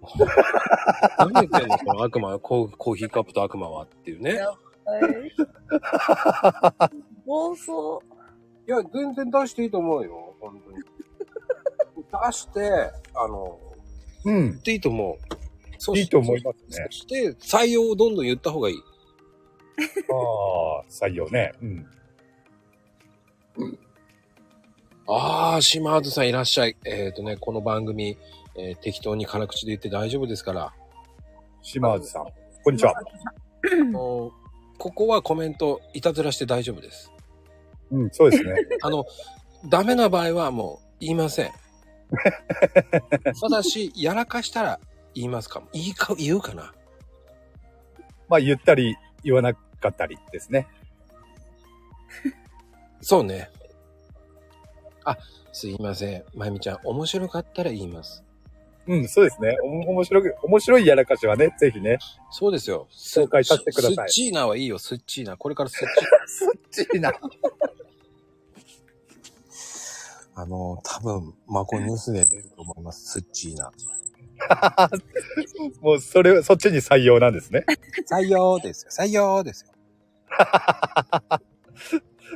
[0.00, 4.40] も う何言ってんのこの悪魔コー、コーヒーカップと悪魔はっていうね。
[7.28, 7.70] 暴走。
[8.66, 10.34] いや、全然出していいと思うよ。
[10.40, 10.78] 本当に。
[12.26, 13.60] 出して、あの、
[14.24, 14.50] うん。
[14.50, 15.18] 言っていいと思う。
[15.76, 18.76] そいいと思いますねそして、採用をどんどん言った方がいい。
[20.10, 21.52] ああ、採用ね。
[21.60, 21.86] うん。
[25.06, 26.76] ああ、島津さんいらっしゃい。
[26.84, 28.16] えっ、とね、この番組、
[28.56, 30.74] えー適当に辛口で言って大丈夫ですから。
[31.62, 32.26] 島津さん。
[32.64, 32.94] こんにちは。
[34.78, 37.12] ここはコメント、いたずらして大丈夫です。
[37.90, 38.54] うん、そうですね。
[38.82, 39.04] あの、
[39.66, 41.52] ダメな場合はもう言いません。
[43.40, 44.80] ただし、やらかしたら
[45.14, 45.68] 言いますかも。
[45.72, 46.72] 言いか、言うかな。
[48.28, 50.68] まあ、言ったり、言わなかったりですね。
[53.00, 53.50] そうね。
[55.04, 55.16] あ、
[55.52, 56.24] すいません。
[56.34, 58.24] まゆみちゃん、面白かったら言います。
[58.88, 59.56] うん、そうですね。
[59.62, 61.98] おも面白い、面白いやらかしはね、ぜひね。
[62.30, 62.88] そうですよ。
[62.90, 65.36] 紹介させてくださいスッチーナはいいよ、スッチーナ。
[65.36, 67.10] これからスッチーそっち な。
[67.10, 67.20] ナ。
[70.34, 73.72] あの、多分、マコニュースで出ると思います、スッチーナ。
[75.82, 77.66] もう、それ、そっちに採用なんですね。
[78.10, 79.72] 採用ですよ、採用ですよ。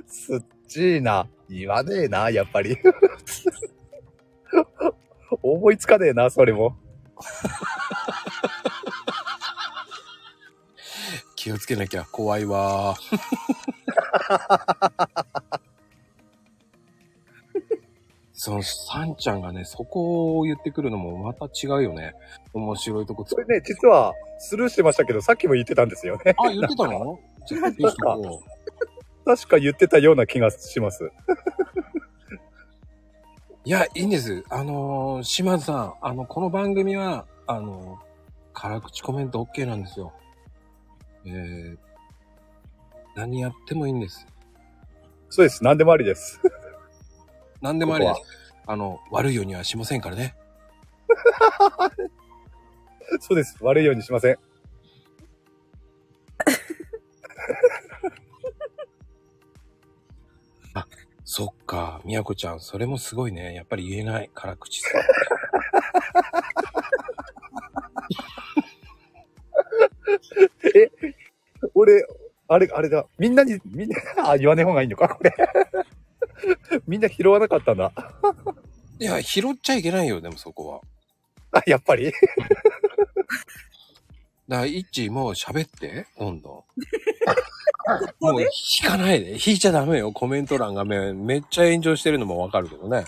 [0.07, 1.29] スッちいな。
[1.51, 2.79] 言わねえな、やっぱり。
[5.43, 6.77] 思いつかねえな、それも。
[11.37, 12.95] 気をつけなきゃ怖いわ。
[18.35, 22.15] その、サンちゃんがね、そこを言ってくるのもまた違うよね。
[22.53, 26.35] 面白いとこつそれね、実はスルーしてましたけど、さっきも言ってたんですよね。
[26.39, 27.21] あ、言ってたの？
[29.25, 31.13] 確か言ってたような気がします。
[33.65, 34.45] いや、いいんです。
[34.51, 38.13] あのー島津さん、あの、この番組は、あのー
[38.55, 40.13] 辛口コメント OK なんですよ。
[41.25, 41.79] えー、
[43.15, 44.27] 何やってもいいんです。
[45.31, 45.63] そうです。
[45.65, 46.41] 何でもありです。
[47.63, 48.55] 何でもありでこす。
[48.67, 50.35] あの、悪いようにはしませんからね。
[53.21, 53.57] そうです。
[53.61, 54.39] 悪いようにしません。
[61.35, 63.55] そっか、みやこちゃん、それもすごいね。
[63.55, 64.29] やっぱり言えない。
[64.35, 64.89] 辛口さ。
[71.75, 72.05] 俺、
[72.49, 73.07] あれ、あれだ。
[73.19, 73.97] みんなに、みんな、
[74.33, 75.35] あ、言わねえ方がいいのか、これ。
[76.87, 77.93] みんな拾わなかったんだ。
[78.99, 80.83] いや、拾っちゃいけないよ、でもそこは。
[81.61, 82.13] あ、やっぱり？
[82.13, 82.19] だ
[84.59, 86.67] から、イッチーも喋って、今度。
[88.21, 88.49] もう引
[88.89, 89.33] かないで。
[89.33, 90.13] 引いちゃダメよ。
[90.13, 93.05] コメント欄がめめっちゃ炎上してるのもわかるけどね。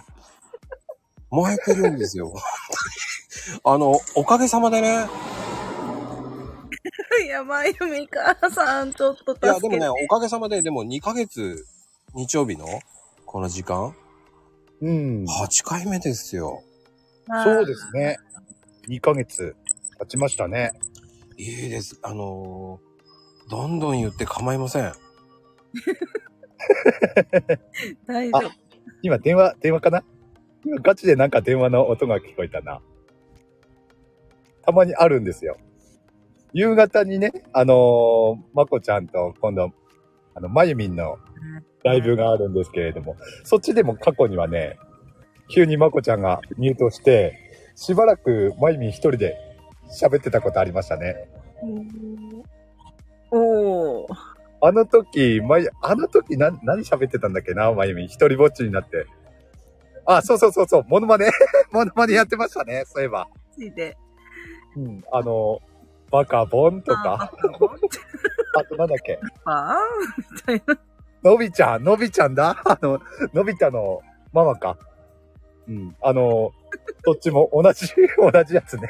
[1.30, 2.32] 燃えてるんですよ。
[3.64, 5.08] あの、おかげさまでね。
[7.28, 9.68] やばいよ、みかさん、ちょっと助いや、けて。
[9.68, 11.64] でもね、おかげさまで、でも2ヶ月、
[12.14, 12.66] 日曜日の
[13.26, 13.94] この時間、
[14.80, 15.24] うん。
[15.24, 16.62] 8回目ですよ。
[17.44, 18.16] そうですね。
[18.88, 19.56] 2ヶ月
[19.98, 20.72] 経ちましたね。
[21.36, 21.98] いいです。
[22.02, 22.83] あのー
[23.48, 24.92] どんどん言って構いません。
[28.06, 28.50] 大丈夫。
[29.02, 30.02] 今電話、電話かな？
[30.64, 32.80] 今ガチでなんか電話の音が聞こえたな。
[34.62, 35.58] たまにあるんですよ。
[36.54, 39.72] 夕方にね、あのーまこちゃんと今度、
[40.34, 41.18] あの、まゆみんの
[41.82, 44.78] ライブがあるんですけれども、そっちでも過去にはね、
[45.48, 47.38] 急にまこちゃんがミュートして、
[47.74, 49.36] しばらくまゆみん一人で
[50.00, 51.28] 喋ってたことありましたね。
[53.36, 54.14] おー。
[54.60, 58.06] あの時、まゆ、あの時な、何喋ってたんだっけな、まゆみん。
[58.06, 59.06] 一人ぼっちになって。
[60.06, 61.30] あ、そうそうそうそう、モノマネ
[61.72, 63.28] モノマネやってましたね、そういえば。
[63.52, 63.96] ついで。
[64.76, 65.60] うん、あの、
[66.10, 67.32] バカボンとか、
[68.56, 70.80] あ となんだっけ、あーみたいな。
[71.32, 73.00] のびちゃん、のびちゃんだあの、
[73.32, 74.76] のび太のママか。
[75.66, 76.52] うん、あの、
[77.04, 77.88] どっちも同じ、
[78.20, 78.88] 同じやつね。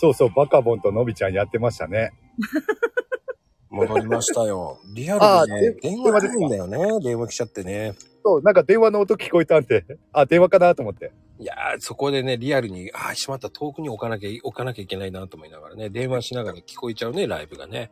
[0.00, 2.12] そうそう、バカボンとのびちゃんやってましたね。
[3.68, 4.78] 戻りましたよ。
[4.94, 6.78] リアあルでねー、電話来るんだよね。
[7.02, 7.94] 電話来ちゃってね。
[8.24, 11.12] そう、なんか電話の音聞こえたんで、あ、電話かなと思って。
[11.40, 17.90] いやー、そこでね、リアルに、ああ、しまった、遠くに置かなきゃい、置かなきゃいけないなと思いながらね、電話しながら聞こえちゃうね、ライブがね。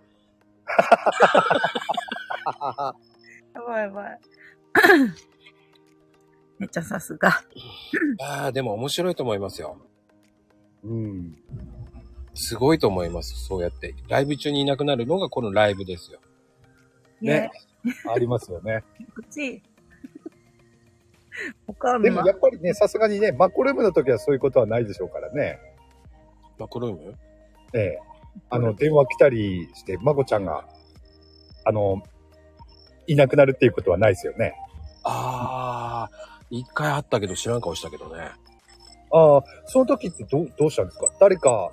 [3.55, 4.21] やばいやばい。
[6.59, 7.43] めっちゃさすが。
[8.21, 9.77] ああ、でも面白いと思いますよ。
[10.85, 11.37] うん。
[12.37, 13.35] すごいと思います。
[13.47, 13.95] そうやって。
[14.09, 16.21] ライブ中にいなくなるのがこのライブですよ。
[17.21, 17.51] ね。
[18.13, 18.85] ありますよね。
[19.35, 19.63] で
[21.83, 22.11] ない。
[22.11, 25.59] もやっぱりね、さすがにね、マコルームの時はそういうことはないでしょうからね。
[26.59, 27.15] マクローム？
[27.73, 27.99] ええ。
[28.51, 30.69] あの、電話来たりして、まこちゃんが、
[31.65, 32.03] あの、
[33.07, 34.55] いなくなるっていうことはないですよね。
[35.05, 38.31] ああ、一回あったけど知らん顔したけどね。
[39.13, 41.07] ああ、その時ってどう、どうしたんですか？
[41.21, 41.71] 誰か、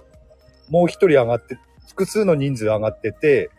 [0.73, 3.51] もう一人上がって、複数の人数上がってて、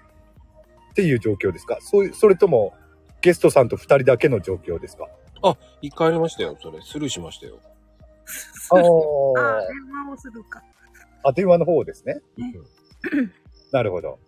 [0.91, 1.79] っていう状況ですか？
[1.81, 2.75] そういう、それとも、
[3.21, 5.07] ゲストさんと二人だけの状況ですか？
[5.81, 6.81] 一回ありましたよ、それ。
[6.83, 7.61] スルーしましたよ。
[8.73, 8.91] ああー、電
[9.37, 10.09] あ。
[10.09, 10.61] 話をするか。
[11.23, 12.15] あ、電話の方ですね。
[12.37, 12.55] ね
[13.71, 14.19] なるほど。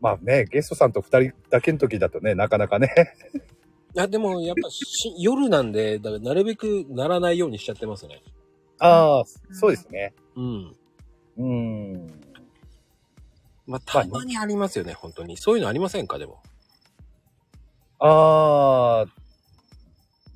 [0.00, 2.88] まあね、ゲストさんと二人だけの時だとね、なかなかね。
[3.94, 8.22] いや、でもやっぱし 夜なんで、だからなるべくならないようにしちゃってますね。
[8.78, 10.14] ああ、そうですね。
[10.36, 10.76] うん。
[11.36, 12.20] うーん。
[13.66, 15.36] まあ、たまにありますよね、本当に。
[15.36, 16.42] そういうのありませんか、でも？
[17.98, 19.10] ああ、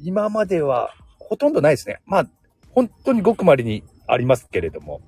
[0.01, 2.01] 今まではほとんどないですね。
[2.07, 2.31] まあ、
[2.71, 5.03] 本当にごくまれにありますけれども、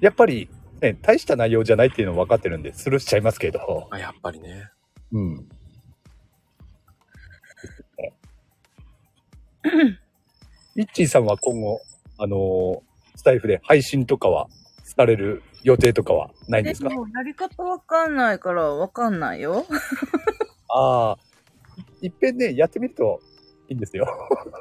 [0.00, 0.50] やっぱり、
[0.80, 3.88] ね、大した内容じゃないっていうの分かってるんで、スルーしちゃいますけど。
[3.90, 4.68] あ、やっぱりね。
[5.12, 5.48] うん。
[10.74, 11.80] イッチーさんは今後、
[12.18, 12.80] あのー
[13.14, 14.48] スタイフで配信とかは
[14.96, 16.90] される予定とかはないんですか？
[16.90, 19.66] もうやり方わかんないからわかんないよ。
[20.74, 21.18] ああ、
[22.00, 23.20] いっぺんね、やってみると
[23.68, 24.06] いいんですよ。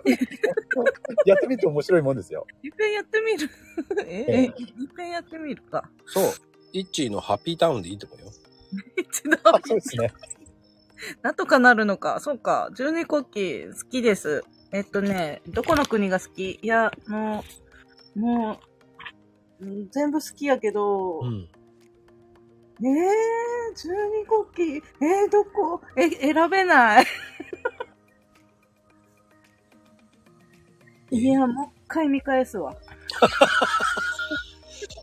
[1.25, 2.45] やってみると面白いもんですよ。
[2.63, 3.49] いっぺんやってみる？
[4.07, 4.53] え、え、いっ
[4.95, 5.89] ぺんやってみるか？
[6.05, 6.23] そう。
[6.73, 8.31] イッチーのハッピータウンでいいと思うよ。
[8.97, 10.13] 一度あ、そうですね。
[11.21, 12.19] なんとかなるのか。
[12.21, 12.69] そうか。
[12.75, 14.43] 十二国旗好きです。
[14.71, 16.59] えっとね、どこの国が好き？
[16.61, 17.43] いや、も
[18.15, 18.70] う、もう、うん
[19.91, 21.47] 全部好きやけど、うん。
[22.83, 25.81] えー、十二国旗、えー、どこ？
[25.95, 27.05] え、選べない。
[31.11, 32.73] いや、もう一回見返すわ。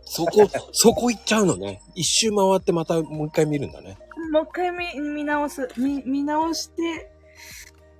[0.06, 1.80] そこ、そこ行っちゃうのね。
[1.94, 3.96] 一周回ってまたもう一回見るんだね。
[4.32, 5.68] もう一回見、見直す。
[5.76, 7.12] 見、見直して、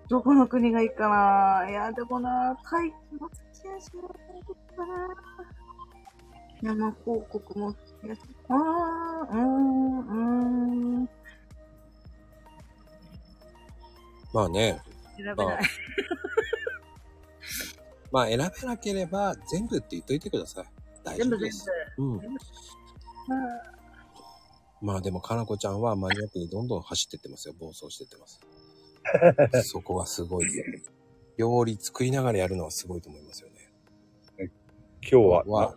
[0.09, 4.03] どこの国がいいかないや、でもな、タイ、も好きやしな、
[4.75, 5.14] かな。
[6.62, 7.75] 生広告も。
[8.49, 11.09] あー、うーん、うーん。
[14.33, 14.81] まあね。
[15.16, 15.62] 選べない。
[18.11, 20.66] まあ 選べなければ全部って言っといてください。
[21.05, 21.66] 大丈全部全部夫です。。
[21.99, 22.21] うん。
[22.21, 22.38] 全部
[24.81, 27.55] まあでも、かなこちゃんはマニアックにどんどん走ってってますよ。
[27.59, 28.40] 暴走してってます。
[29.68, 30.47] そこはすごい。
[31.37, 33.55] 料理作りながらやるのはすごいと思いますよね。
[35.03, 35.77] 今日は、は、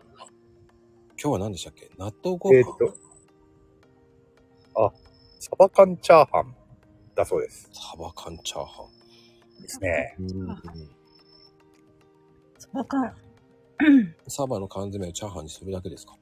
[1.21, 1.89] 今日は何でしたっけ？
[1.97, 2.77] 納豆ご飯、えーっ
[4.73, 4.91] と、あ、
[5.39, 6.55] サバ缶チャーハン
[7.15, 7.69] だそうです。
[7.73, 8.85] サバ缶チャーハ
[9.61, 10.15] ですね。
[10.19, 10.23] ン。
[10.23, 10.47] うん
[12.57, 13.15] サバ缶。
[14.27, 16.17] サバの缶詰をチャーハンにするだけですか？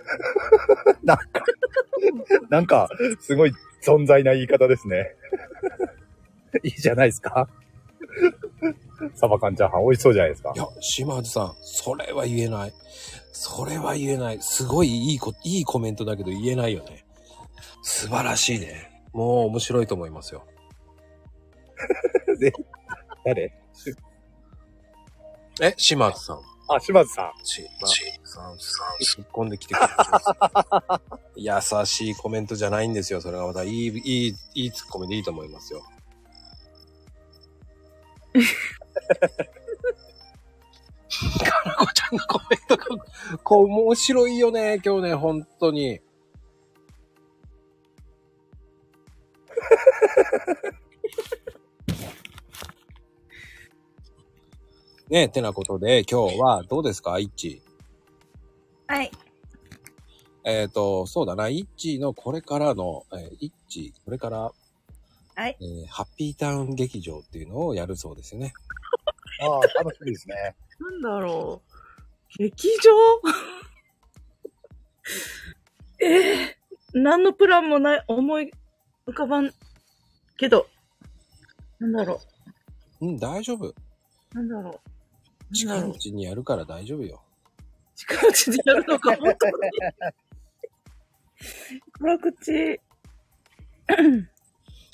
[1.02, 1.24] なんか、
[2.50, 2.88] なんか、
[3.20, 5.14] すごい存在な言い方ですね。
[6.62, 7.48] いいじゃないですか
[9.14, 12.72] サバ缶チャーハン美味しそうじゃないですかいや、島津さん、それは言えない。
[13.32, 14.38] それは言えない。
[14.42, 17.04] すごいいいこ、いいコメントだけど言えないよね。
[17.82, 19.02] 素晴らしいね。
[19.12, 20.44] もう面白いと思いますよ。
[23.24, 23.52] 誰？
[25.62, 26.40] え、島津さん。
[26.68, 27.32] あ、島津さん。
[27.44, 29.92] ち、ち、さん、さん、突っ込んできてくれる。
[31.36, 33.20] 優しいコメントじゃないんですよ。
[33.20, 35.82] それがまたいい、いい、いいツッコミでいいと思いますよ。
[41.44, 42.84] かなこちゃんのコメントが、
[43.42, 46.00] こう、面白いよね、今日ね、本当に。
[55.10, 57.62] ねえ、てなことで、今日はどうですか、イッチ？
[58.86, 59.10] はい。
[60.44, 64.52] えっ、と、そうだな、イッチのこれからの、えーイッチ、これから、
[65.40, 65.56] はい。
[65.58, 68.52] えーハッピータウン劇場っていうのをやるそうですよね。
[69.40, 70.54] ああ、楽しみですね。
[70.78, 72.38] なんだろう。
[72.38, 72.90] 劇場？
[76.06, 76.56] ええ
[76.92, 78.52] 何のプランもない、思い
[79.06, 79.50] 浮かばん
[80.36, 80.68] けど、
[81.78, 82.20] なんだろ
[83.00, 83.68] うん、大丈夫。
[83.68, 83.74] う。
[84.34, 84.78] なんだろ
[85.50, 85.54] う。
[85.54, 87.22] 近いうちにやるから大丈夫よ。
[87.96, 89.54] 近いうちでやるのか、本当に。
[91.98, 92.80] 辛口。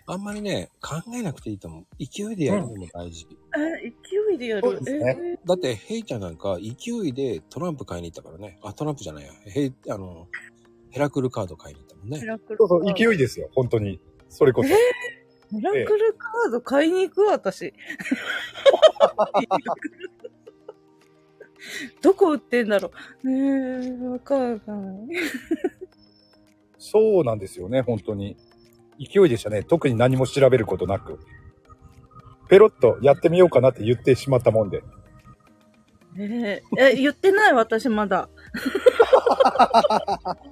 [0.09, 1.87] あんまりね、考えなくていいと思う。
[1.99, 3.27] 勢いでやるのも大事。
[3.57, 4.81] え、勢いでやる。
[4.81, 8.61] ねえだって、ヘイちゃんなんか勢いでトランプ買いに行ったからね。
[8.63, 9.33] あ、トランプじゃないや。
[9.47, 10.29] ヘイ、あの、
[10.91, 12.19] ヘラクルカード買いに行ったもんね。
[12.19, 14.01] ーヘラクルそうそう、勢いですよ、本当に。
[14.29, 14.69] それこそ。
[14.69, 14.77] ヘ
[15.61, 17.75] ラクルカード買いに行く私。
[22.01, 22.93] どこ売ってんだろ
[23.25, 23.29] う。
[23.29, 25.17] ねえ、わかんない。
[26.79, 28.37] そうなんですよね、本当に。
[28.99, 29.63] 勢いでしたね。
[29.63, 31.19] 特に何も調べることなく。
[32.49, 34.83] ペロッとやってみようかなって言ってしまったもんで。
[36.19, 37.53] えーえ、言ってない？
[37.53, 38.29] 私まだ。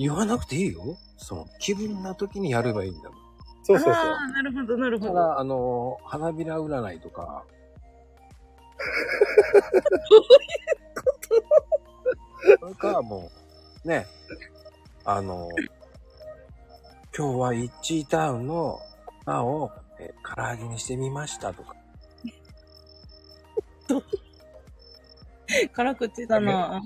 [0.00, 0.96] 言わなくていいよ。
[1.18, 3.18] その、気分な時にやればいいんだもん。
[3.64, 3.94] そうそうそう。
[3.94, 5.12] ああ、なるほど、なるほど。
[5.12, 7.44] ただ、あの、花びら占いとか。
[12.58, 13.30] それか、も
[13.84, 14.06] う、ね、
[15.04, 15.50] あの、
[17.20, 18.80] 今日はイッチータウンの
[19.26, 21.76] 粉を、えー唐揚げにしてみましたとか。
[25.74, 26.80] 辛口だな。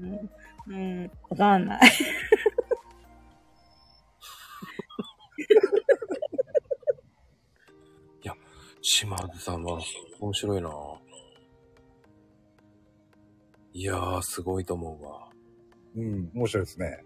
[0.00, 1.80] うん、うん、わかんない。
[8.80, 9.78] 島津さんは
[10.18, 10.70] 面白いな
[13.74, 15.28] いやー、すごいと思うわ。
[15.94, 17.04] うん、面白いですね。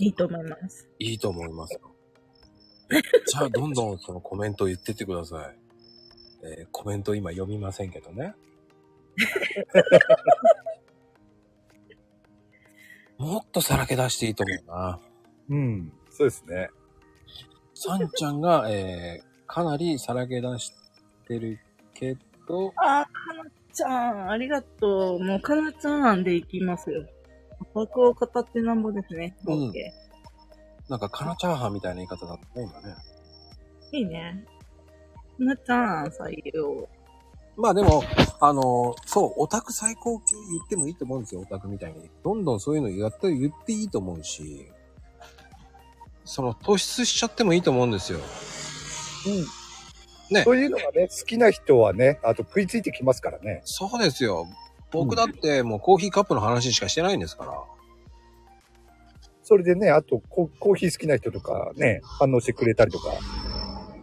[0.00, 0.88] いいと思います。
[0.98, 1.80] いいと思いますよ。
[3.26, 5.58] じゃあ、どんどんそのコメントを言ってってください。
[6.42, 8.34] えーコメント今読みませんけどね。
[13.18, 14.98] もっとさらけ出していいと思うな。
[15.50, 15.92] うん。
[16.10, 16.70] そうですね。
[17.74, 20.72] さんちゃんが、えー、かなりさらけ出し
[21.28, 21.60] てる
[21.92, 22.16] け
[22.48, 23.10] ど、あー、か
[23.44, 25.22] なちゃん、ありがとう。
[25.22, 27.04] もうかなちゃんでいきますよ。
[27.74, 29.36] 枠を語ってなんぼですね。
[29.46, 29.92] うんオッケ
[30.88, 32.96] なんかカナチャーハンみたいな言い方だったね、今ね。
[33.92, 34.44] ーいいね。
[35.38, 36.88] かなちゃん、採用。
[37.56, 38.02] まあでも、
[38.40, 42.10] あのそう、オタク最高級言ってもいいと思うんですよ、オタクみたいに。
[42.24, 44.66] どんどんそういうのやって、言っていいと思うし、
[46.24, 48.18] その突出しちゃってもいいと思うんですよ。
[50.30, 53.62] ねそういうのがね、好きな人はね、あと食いついてきますからね。
[53.64, 54.46] そうですよ。
[54.92, 57.52] 僕だってもうコーヒーカップの話しかしてないんですから。
[59.42, 63.12] それでね、あとココーヒー好きな人とかね、反応してくれたりとか、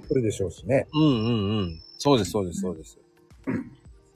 [0.08, 0.88] それでしょうしね。
[0.94, 1.82] うんうんうん。
[1.98, 3.00] そうです、そうです、そうです。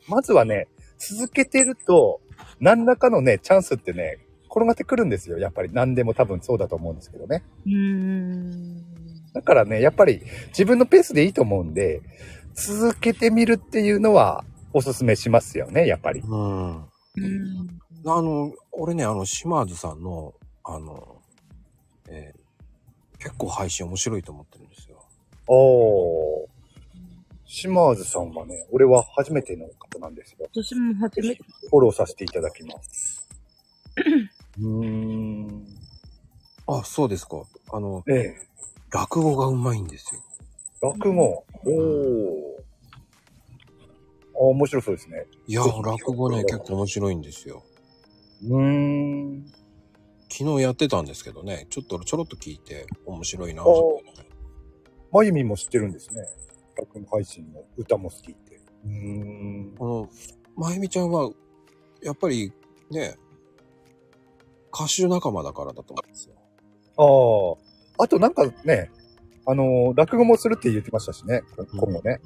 [0.07, 0.67] まずはね、
[0.97, 2.21] 続けてると、
[2.59, 4.19] 何らかのね、チャンスってね、
[4.49, 5.37] 転がってくるんですよ。
[5.37, 7.43] やっぱり何でも多分そうだと思うんですけどね。
[7.65, 8.83] うーん。
[9.33, 12.01] だからね、やっぱり自分のペースでいいと思うんで、
[12.53, 14.43] 続けてみるっていうのは
[14.73, 16.21] おすすめしますよね、やっぱり。
[16.21, 16.75] うん。
[16.77, 16.85] うん。
[18.05, 21.21] あの、俺ね、あの、島津さんの、あの、
[22.07, 22.41] えー
[23.23, 24.97] 結構配信面白いと思ってるんですよ。
[25.45, 26.47] おー。
[27.45, 30.37] 島津さんはね、俺は初めての方なんですよ。
[30.51, 31.43] 私も初めて。
[31.69, 33.29] フォローさせていただきます。
[34.59, 34.85] うー
[35.51, 35.67] ん。
[36.65, 37.43] あ、そうですか。
[37.71, 38.35] あの、ええ。
[38.91, 40.21] 落語がうまいんですよ。
[40.81, 41.45] 落語。
[41.65, 42.63] おー。
[44.35, 45.25] あ、面白そうですね。
[45.47, 47.63] いや、落語ね、結構面白いんですよ。
[48.43, 49.45] うーん。
[50.29, 53.65] 昨日やってたんですけどね、ちょっとちょろっと聞いて面白いな。
[53.65, 54.01] お
[55.11, 56.23] まゆみも知ってるんですね。
[56.77, 58.61] 落語配信の歌も好きって。
[58.85, 58.91] うー
[59.73, 59.75] ん。
[59.77, 60.09] この、
[60.55, 61.29] まゆみちゃんは、
[62.01, 62.53] やっぱり
[62.89, 63.15] ね、
[64.73, 66.35] 歌手仲間だからだと思うんですよ。
[67.97, 68.03] ああ。
[68.05, 68.89] あとなんかね、
[69.45, 72.19] あのー落語もするって言ってましたしね、こ今後ね。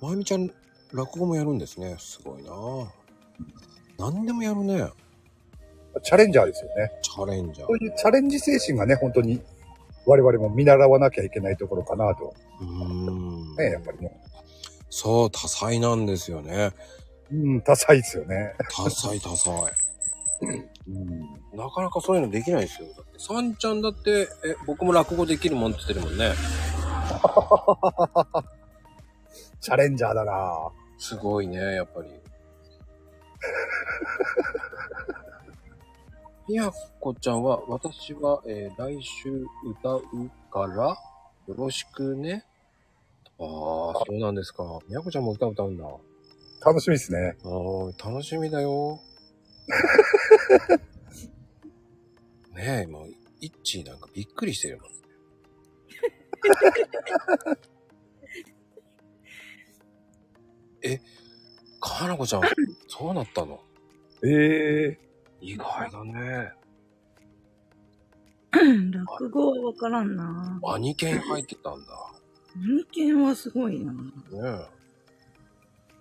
[0.00, 0.48] まゆみちゃん、
[0.92, 1.96] 落語もやるんですね。
[1.98, 2.50] すごいな
[3.98, 4.88] 何でもやるね。
[6.02, 6.90] チャレンジャーですよね。
[7.02, 7.72] チャレンジャーそ。
[7.72, 9.42] ういうチャレンジ精神がね、本当に
[10.04, 12.34] 我々も見習わなきゃいけないところかなと。
[12.60, 13.56] うーん。
[13.56, 14.20] ね、やっぱりね。
[14.90, 16.72] そう、多彩なんですよね。
[17.32, 18.54] うん、多彩ですよね。
[18.70, 19.52] 多彩多彩。
[20.42, 21.20] うん。
[21.56, 22.88] なかなかそういうのできないですよ。
[22.96, 26.32] だって、さんちゃんだって、え、僕も落語できるもんって言ってるもんね。
[29.60, 32.08] チャレンジャーだなすごいね、やっぱり。
[36.48, 40.02] みやこちゃんは、私は、えー来週歌う
[40.50, 40.96] から、
[41.46, 42.44] よろしくね。
[43.38, 44.64] ああ、そうなんですか。
[44.88, 45.84] みやこちゃんも歌歌うんだ。
[46.64, 47.36] 楽しみですね。
[47.44, 47.52] ああ、
[48.10, 49.00] 楽しみだよ。
[52.54, 53.08] ねえ、もう、
[53.40, 54.90] イッチーなんかびっくりしてるもん。
[60.86, 61.00] え、
[61.80, 62.42] かなこちゃん、
[62.88, 63.60] そうなったの？
[64.24, 64.98] ええ
[65.40, 66.52] 意外だね。
[68.90, 70.58] 落語はわからんな。
[70.62, 72.12] マニケン入ってたんだ。
[72.94, 73.92] 人間はすごいな。
[73.92, 73.98] ね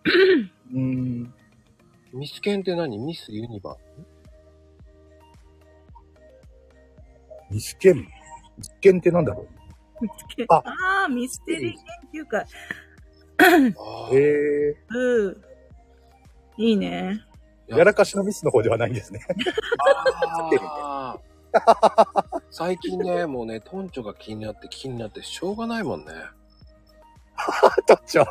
[0.73, 1.33] うん。
[2.13, 2.17] え。
[2.17, 2.97] ミスケンって何？
[2.97, 3.75] ミスユニバ
[7.51, 7.77] ミス？
[7.77, 7.97] ケン。
[7.97, 8.05] ミ
[8.61, 9.45] スケンってなんだろ
[10.01, 10.63] 見つけああ
[11.05, 11.73] あー、ミステリー
[12.13, 12.45] 研究会。
[13.37, 14.15] ーあう。
[14.15, 15.41] ええうん。
[16.57, 17.21] いいね。
[17.67, 19.19] やらかしのミスの方ではないんですね。
[20.67, 21.35] あー
[22.51, 26.11] 最近ね、もうね、トンチョが気になって気になってしょうがないもんね。
[27.87, 28.25] とっちゃん。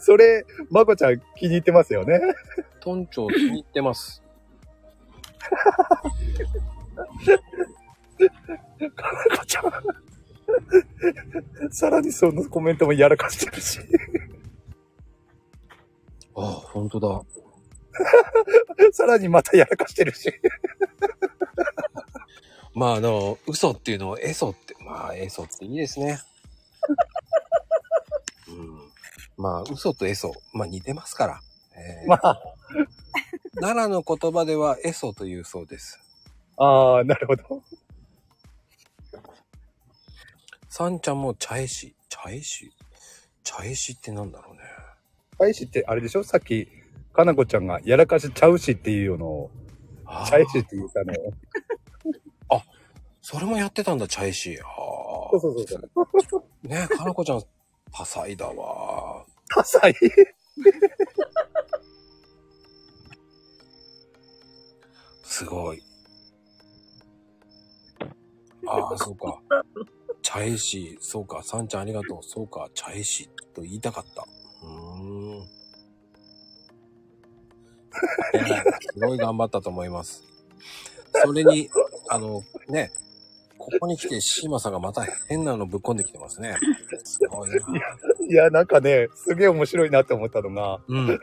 [0.00, 2.20] それ、まこちゃん気に入ってますよね。
[2.80, 4.22] トンチョ気に入ってます。
[8.80, 10.07] まこちゃん。
[11.70, 13.80] さらにそのコメントもやらかしてるし。
[16.36, 17.22] ああ、ほんとだ。
[18.92, 20.32] さらにまたやらかしてるし。
[22.74, 26.20] まあ、あの、嘘っていうのをエソって、まあ、エソっていいですね。
[28.48, 28.78] うん。
[29.36, 31.40] まあ、嘘とエソ、まあ似てますから。
[31.76, 32.40] えーまあ、
[33.60, 36.00] 奈良の言葉ではエソというそうです。
[36.56, 37.57] ああ、なるほど。
[40.78, 41.96] サンちゃんも茶絵師。
[42.08, 42.70] 茶絵師？
[43.42, 44.60] 茶絵師ってなんだろうね。
[45.36, 46.22] 大使ってあれでしょ？
[46.22, 46.68] さっき、
[47.12, 49.50] かなこちゃんがやらかしちゃうしっていうのを、
[50.06, 51.12] あーちゃいしって言ったの
[52.56, 52.62] を。
[53.20, 54.56] それもやってたんだ、茶絵師。
[54.60, 54.62] あ
[55.32, 56.44] そうそうそうそう。
[56.64, 56.68] あ。
[56.68, 57.42] ねえ、かなこちゃん、
[57.92, 59.26] 多彩だわ。
[59.52, 59.92] 多彩
[65.24, 65.82] すごい。
[68.68, 69.42] ああ、そうか。
[70.30, 71.42] 茶絵師、そうか。
[71.42, 72.18] さんちゃんありがとう。
[72.20, 72.68] そうか。
[72.74, 74.26] 茶絵師と言いたかった。
[74.62, 75.40] うーん。
[75.40, 75.46] ね
[78.92, 80.22] すごい頑張ったと思います。
[81.24, 81.70] それに、
[82.10, 82.92] あの、ね、
[83.56, 86.58] ここに来てシーマさんがまた変なのぶっ込んできてますね。
[87.04, 87.56] すごいな。
[88.28, 91.18] いや、なんかね、すげえ面白いなって思ったのが、うん。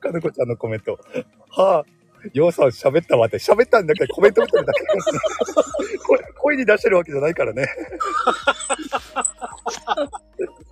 [0.00, 1.00] かなこちゃんのコメント。
[1.50, 1.84] はあ、
[2.32, 4.80] ようさん喋ったわって、喋ったんだけどコメント打ってるだけ。
[6.14, 7.66] これ、声に出してるわけじゃないからね。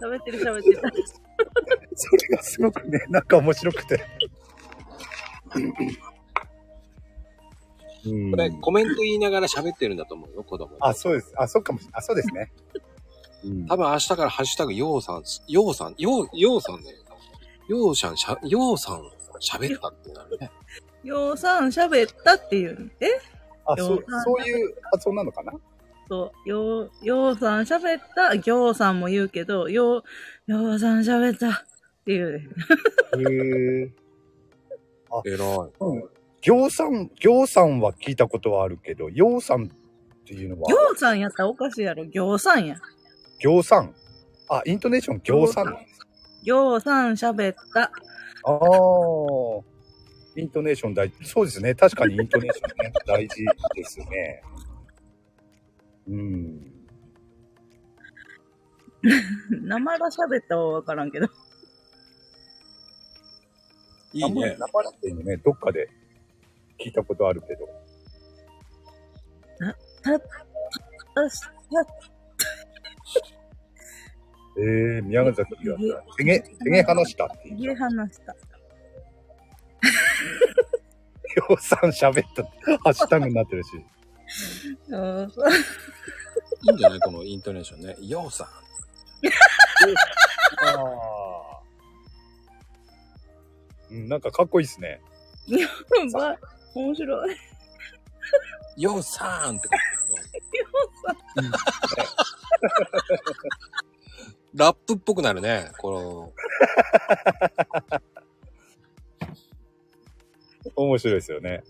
[0.01, 0.81] 喋ってる喋ってる。
[1.95, 4.05] それがすごくね、なんか面白くて。
[8.05, 10.77] うんこれ、コメント言いながら喋ってるんだと思うよ、子供。
[10.81, 11.33] あ、そうです。
[11.37, 11.99] あ、そうかもしれない。
[11.99, 12.53] あ、そうですね。
[13.45, 16.95] うん多分明日からハッシュタグ、ようさん、ようさん、よう、ようさんね。
[17.69, 19.03] ようさん、しゃ、ようさん、
[19.41, 20.51] 喋ったってなるね。
[21.03, 22.91] ようさん喋ったっていうの。
[23.01, 23.07] え？
[23.65, 25.53] あ、そう、そういう発音なのかな？
[26.09, 29.99] そう、よう、ようさん喋った、ぎょうさんも言うけど、よ
[30.49, 31.53] う、ようさん喋ったっ
[32.05, 32.49] ていうね。
[33.19, 33.93] へえ。
[35.25, 35.39] 偉い。
[35.81, 36.05] うん。
[36.41, 39.69] 行さん、行さんは聞いたことはあるけど、ようさんっ
[40.27, 40.69] ていうのは？
[40.69, 42.05] ぎ、ょうさんやったらおかしいやろ。
[42.05, 42.77] ぎょうさんや。
[43.39, 43.95] 行さん。
[44.49, 46.01] あ、イントネーション行さんなんです。
[46.43, 47.83] ぎょうさん喋った。
[47.83, 47.91] あ
[48.53, 49.72] あ。
[50.37, 51.25] イントネーション大事。
[51.25, 51.75] そうですね。
[51.75, 54.43] 確かにイントネーションね、 大事ですね。
[56.09, 56.73] うん。
[59.63, 61.27] 生が喋ったはわからんけど。
[64.15, 64.57] いいね。
[64.59, 65.89] 生ラテにね、どっかで
[66.79, 67.69] 聞いたことあるけど。
[70.03, 70.27] た、た、
[74.59, 75.79] ええー、宮崎は、
[76.17, 77.57] てげ、てげ話したっていう。
[77.59, 78.35] 家話した。
[81.37, 82.45] ようさん喋った、
[82.79, 83.69] ハッシュタグになってるし。
[84.89, 85.55] うんそうい
[86.71, 87.97] いんじゃないこのイントネーションね。
[88.01, 88.47] ようさん。
[88.47, 88.53] あ
[90.79, 91.61] あ。
[93.91, 95.01] うん、なんかかっこいいですね。
[96.13, 96.39] ば
[96.75, 97.37] 面白い。
[98.77, 101.51] ようさんって感じだね
[104.55, 105.73] ラップっぽくなるね。
[105.79, 106.33] こ
[110.77, 111.51] 面白いですよね。
[111.61, 111.63] の、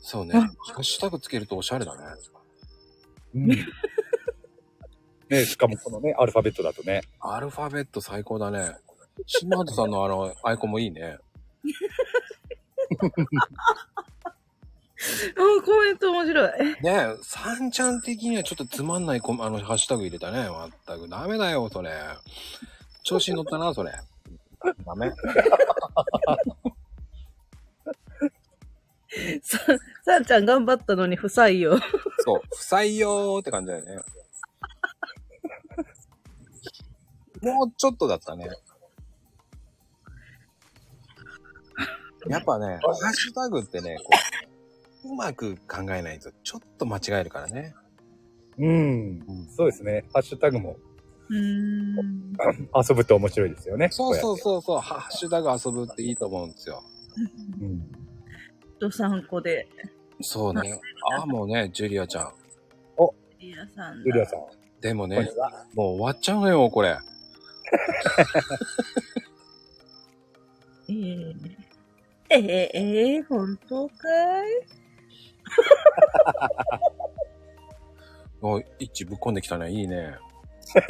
[0.00, 0.32] そうね。
[0.32, 0.40] ハ
[0.78, 2.02] ッシュタグつけるとおしゃれだね。
[3.34, 3.46] うん。
[5.28, 7.02] ねしかもこのね、アルファベットだとね。
[7.20, 8.76] アルファベット最高だね。
[9.26, 11.18] シマートさんのあの、アイコンもいいね。
[15.36, 16.50] うん、コメント面白い。
[16.58, 20.48] ねえ、サンちゃん的にはちょっとつまんないコメあの、ハッシュタグ入れたね。
[20.48, 21.08] まったく。
[21.08, 21.92] ダメだよ、それ。
[23.04, 23.92] 調子に乗ったな、それ。
[24.84, 25.12] ダメ。
[29.42, 29.58] さ、
[30.04, 31.78] さんちゃん頑張ったのに不採用。
[32.18, 32.42] そう。
[32.50, 34.02] 不採用って感じだよね。
[37.52, 38.48] もうちょっとだったね。
[42.28, 44.10] やっぱね、ハッシュタグってね、こ
[45.04, 47.74] う、うまく考えないとちょっと間違えるからね。
[48.58, 49.22] うん。
[49.56, 50.04] そうですね。
[50.12, 50.76] ハッシュタグも
[51.30, 52.36] うーん。
[52.88, 53.88] 遊ぶと面白いですよね。
[53.90, 56.82] そうそううそうそう、ハッシュタグ遊ぶっていいと思うんですよ。
[57.60, 57.97] うん。
[58.78, 59.68] と参考で。
[60.20, 60.80] そうね。
[61.16, 62.32] ああ、もうね、ジュリアちゃん。
[63.40, 64.04] リアさんだ。
[64.04, 64.40] ジュリアさん。
[64.80, 65.28] でもね
[65.74, 66.96] もう終わっちゃうのよ、これ。
[70.88, 71.34] えー、
[72.30, 72.40] えー、
[72.72, 73.94] えー、本当か
[74.46, 74.50] い？
[78.40, 79.70] お一致ぶっこんできたね。
[79.70, 80.14] いいね。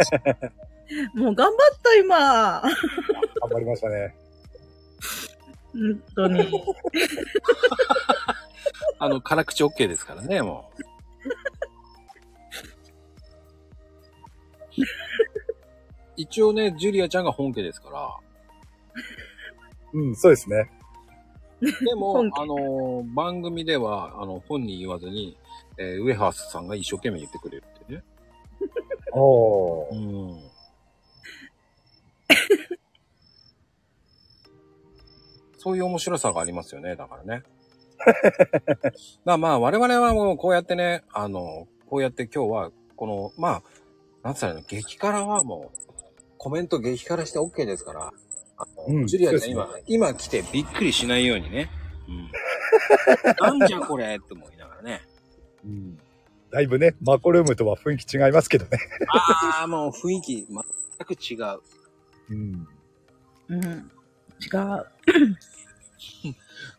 [1.15, 2.61] もう頑張った、今。
[2.61, 4.15] 頑張りましたね。
[5.79, 6.45] 本当に。
[8.99, 10.83] あの、辛口 OK ですからね、もう。
[16.17, 18.17] 一応ね、ジュリアちゃんが本家ですから。
[19.93, 20.71] うん、そうですね。
[21.61, 25.37] でも本、家あのー番組では、あの、本人言わずに、
[25.77, 28.03] えーウエハースさんが一生懸命言ってくれるってね。
[29.13, 29.95] おー。
[29.95, 29.97] う
[30.35, 30.41] ん。
[35.59, 37.43] そういう面白さがありますよね、だからね。
[39.25, 43.63] まあまあ、我々はもうこうやってね、あの、こうやって今日は、この、まあ、
[44.23, 45.93] なんつったらいいの、激辛はもう、
[46.39, 48.13] コメント激辛して OK ですから、
[48.57, 51.71] あのうんジュリアちゃん今、今来てびっくりしないようにね。
[52.09, 52.31] うん。
[53.61, 55.03] なんじゃこれって思いながらね。
[55.65, 55.99] うん。
[56.51, 58.79] だいぶね、マコルームとは雰囲気違いますけどね。
[59.09, 61.61] ああ、もう雰囲気全く違う。
[62.31, 62.69] うん。
[63.49, 63.91] うん。
[64.41, 64.87] 違う。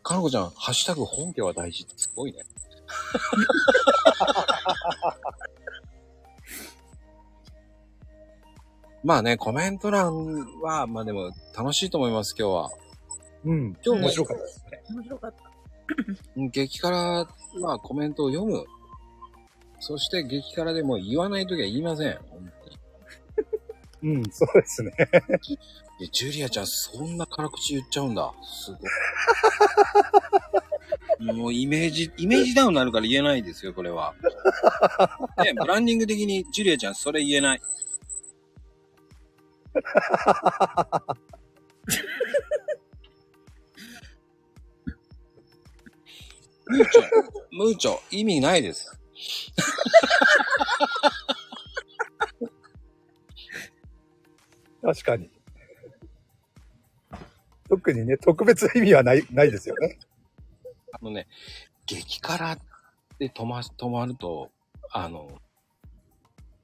[0.04, 2.44] かのこちゃん、ハッシュタグ本家は大事ってすごいね。
[9.04, 12.70] まあね、コメント欄は、まあでも楽しいと思います、今日は。
[13.46, 13.78] うん。
[13.86, 14.84] 今日も面白かったですね。
[14.90, 15.44] 面白かった。
[16.36, 17.28] うん激辛
[17.62, 18.66] はコメントを読む。
[19.80, 22.20] そして激辛でも言わないときは言いません。
[22.30, 22.52] 本
[24.02, 24.18] 当に。
[24.18, 24.92] うん、そうですね。
[26.02, 28.32] えジュリアちゃん、そんな辛口言っちゃうんだ。
[28.42, 28.82] すごい。
[31.34, 34.16] もうイメージ、イメージダウンになるから言えないですよ、これは。
[35.44, 37.62] ね、ブランディング的にジュリアちゃん、それ言えない。
[46.68, 47.04] ムーチョ、
[47.52, 48.98] ムーチョ、意味ないです。
[54.82, 55.30] 確かに。
[57.70, 60.00] 特にね、特別な意味はない、ないですよね。
[60.92, 61.28] あのね、
[61.86, 62.58] 激辛
[63.20, 64.50] で止ま、止まると、
[64.92, 65.40] あの、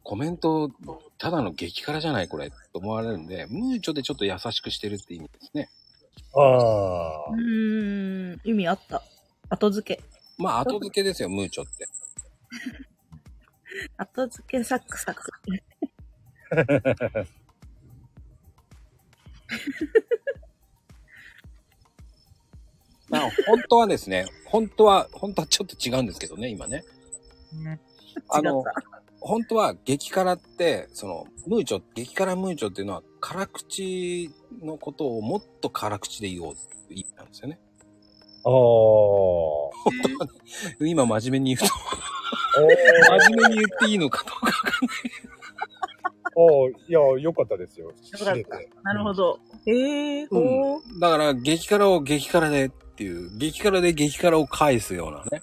[0.03, 0.71] コメント、
[1.17, 5.69] ただの激辛じゃないこれ、と思われるんで、ムーチョでちょっと優しくしてるって意味ですね。
[6.33, 7.35] ああう。
[7.35, 9.03] ーん、意味あった。
[9.49, 10.03] 後付け。
[10.37, 11.87] まあ、後付けですよ、ムーチョって。
[13.97, 15.31] 後付けサクサク。
[23.09, 26.83] まあ、本当はですね、本当は、本当はちょっと違うんですけどね、今ね。
[28.29, 28.63] あの。
[29.19, 34.29] 本当は激辛って、その、ムーチョ、激辛ムーチョっていうのは、辛口
[34.61, 37.59] のことをもっと辛口で言おうっていう意味なんですよね。
[38.43, 38.51] ああ。
[40.85, 41.75] 今真面目に言うと、
[43.19, 44.97] 真面目に言っていいのかどうかわかんない。
[46.35, 47.87] おーいや、よかったですよ。
[47.87, 49.39] よかったなるほど。
[49.65, 50.99] ええー、ほー。
[50.99, 55.41] だから、激辛を激辛でっていう、激辛で激辛を返すようなね。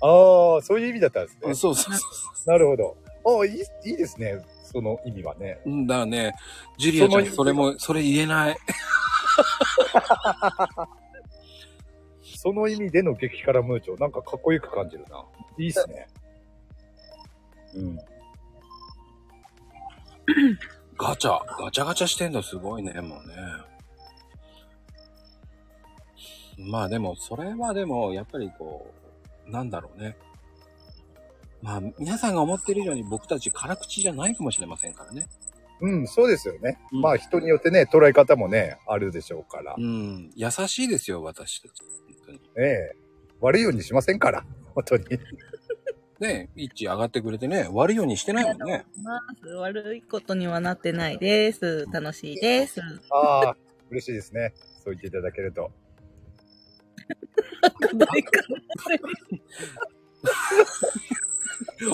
[0.00, 1.54] ああ、そういう意味だったんですね。
[1.54, 2.96] そうそうそなるほど。
[3.24, 3.52] ああ、いい、
[3.90, 4.40] いいですね。
[4.62, 5.58] その意味はね。
[5.66, 5.70] う。
[5.70, 6.34] うんだからね、
[6.78, 8.56] ジュリアちゃん、それも、それ言えない。
[12.22, 15.24] その意味での激辛ムーチョ、なんかかっこよく感じるな。
[15.58, 16.06] いいっすね。
[17.74, 17.98] うん。
[20.96, 23.34] ガチャ、ガチャガチャしてんのすごいね、もうね。
[26.58, 28.92] まあでも、それはでも、やっぱりこ
[29.46, 30.16] う、なんだろうね。
[31.62, 35.26] まあ、皆さんが思ってる以上に僕たち辛口じゃないかもしれませんからね。
[35.80, 36.78] うん、そうですよね。
[36.92, 39.74] うんまあ人によってね、捉え方もね、あるでしょうから。
[39.76, 40.30] うん。
[40.36, 41.82] 優しいですよ、私たち。
[42.26, 42.40] 本当に。
[42.56, 42.96] ええ
[43.40, 44.44] 悪いようにしませんから。
[44.74, 45.04] 本当に。
[46.20, 48.86] ね、一致上がってくれてね、悪いようにしてないもんね。
[49.58, 51.86] 悪いことにはなってないです。
[51.92, 52.80] 楽しいです。
[53.10, 53.56] ああ、
[53.90, 54.54] 嬉しいですね。
[54.82, 55.70] そう言っていただけると。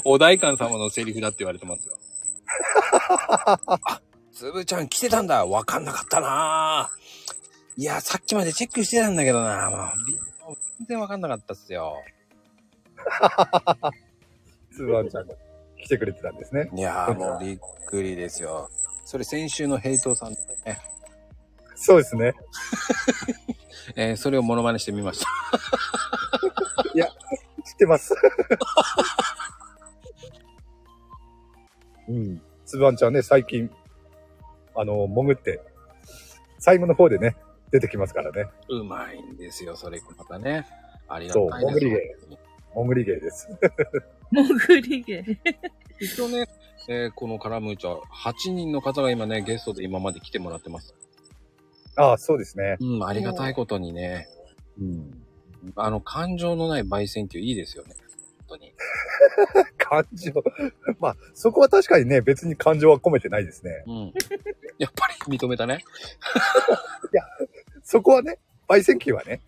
[0.05, 1.99] お代官様のセリフだって言われてますよ。
[3.67, 4.01] あ、
[4.33, 5.47] つぶちゃん来てたんだ。
[5.47, 6.91] わかんなかったな
[7.77, 10.15] いや、さっきまでチェックしてたんだけどなもうび
[10.79, 11.97] 全然わかんなかったっすよ。
[14.73, 15.35] つぶあんちゃんが
[15.83, 16.71] 来てくれてたんですね。
[16.75, 18.69] いやー、もうびっくりですよ。
[19.05, 20.79] それ先週のヘイトさんですね。
[21.83, 22.35] そうですね。
[23.97, 25.27] えーそれをモノマネしてみました。
[27.65, 28.15] 知ってます。
[32.09, 32.43] うん。
[32.67, 33.71] つぶあんちゃんね、最近、
[34.75, 35.61] あの、潜って、
[36.59, 37.37] 最後の方でね、
[37.71, 38.47] 出てきますからね。
[38.69, 40.67] うまいんですよ、それまたね。
[41.09, 42.17] ありがそうたいです潜り芸
[42.75, 43.49] 潜り芸です。
[44.31, 45.25] 潜り芸。
[45.99, 46.47] 一応ね、
[46.89, 50.95] えーこのカラムーチャ、8人の方が今ね、ゲストで今まで来てもらってます。
[52.01, 52.77] ああ、そうですね。
[52.81, 54.29] うん、ありがたいことにね、
[54.81, 55.23] うん。
[55.77, 57.95] あの、感情のない焙煎球いいですよね。
[58.49, 58.73] 本当に。
[59.77, 60.33] 感情。
[60.99, 63.85] まあ、そこは確かにね、別に感情は込めてないですね。
[63.87, 64.13] うん。
[64.79, 65.85] やっぱり認めたね。
[67.83, 68.39] そこはね、
[68.69, 69.41] 焙煎機はね。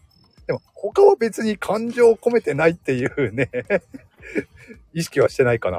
[0.46, 3.50] でも、他は別に感情を込めてないっていうね、
[4.92, 5.78] 意識はしてないかな。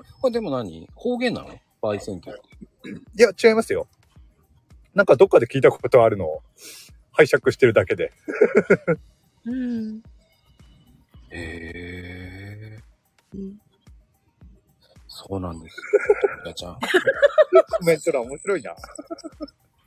[0.00, 0.88] れはでも何？
[0.94, 1.60] 方言なの？
[1.82, 2.90] 焙煎球って。
[2.90, 3.86] いや、違いますよ。
[4.94, 6.42] なんかどっかで聞いたことあるのを
[7.12, 8.12] 拝借してるだけで。
[9.44, 10.02] うん。
[11.30, 13.52] へえー、
[15.08, 15.76] そうなんです。
[16.46, 16.74] やちゃん。
[16.74, 16.80] コ
[17.84, 18.74] メント欄面白いな。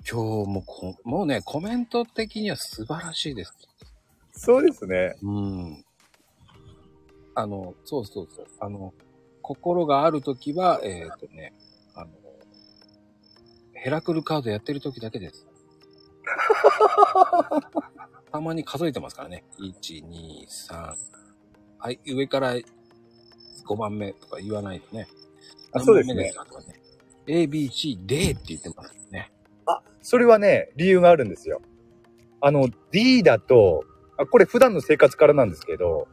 [0.10, 3.54] 今日もこ、もうね、コメント的には素晴らしいです。
[4.32, 5.16] そうですね。
[5.22, 5.86] うん。
[7.36, 8.48] あの、そうそうそう。
[8.60, 8.94] あの、
[9.42, 11.54] 心があるときは、えっ、とね、
[13.78, 15.48] ヘラクルカードやってるときだけです。
[18.32, 19.44] たまに数えてますからね。
[19.60, 20.96] 1、2、3。
[21.80, 22.64] はい、上から5
[23.78, 25.08] 番目とか言わないとね。
[25.72, 26.34] あそうですねね。
[27.28, 29.32] A, B, C, D って言ってますね。
[29.66, 31.62] あ、それはね、理由があるんですよ。
[32.42, 33.84] あの、D だと、
[34.18, 36.08] あこれ普段の生活からなんですけど、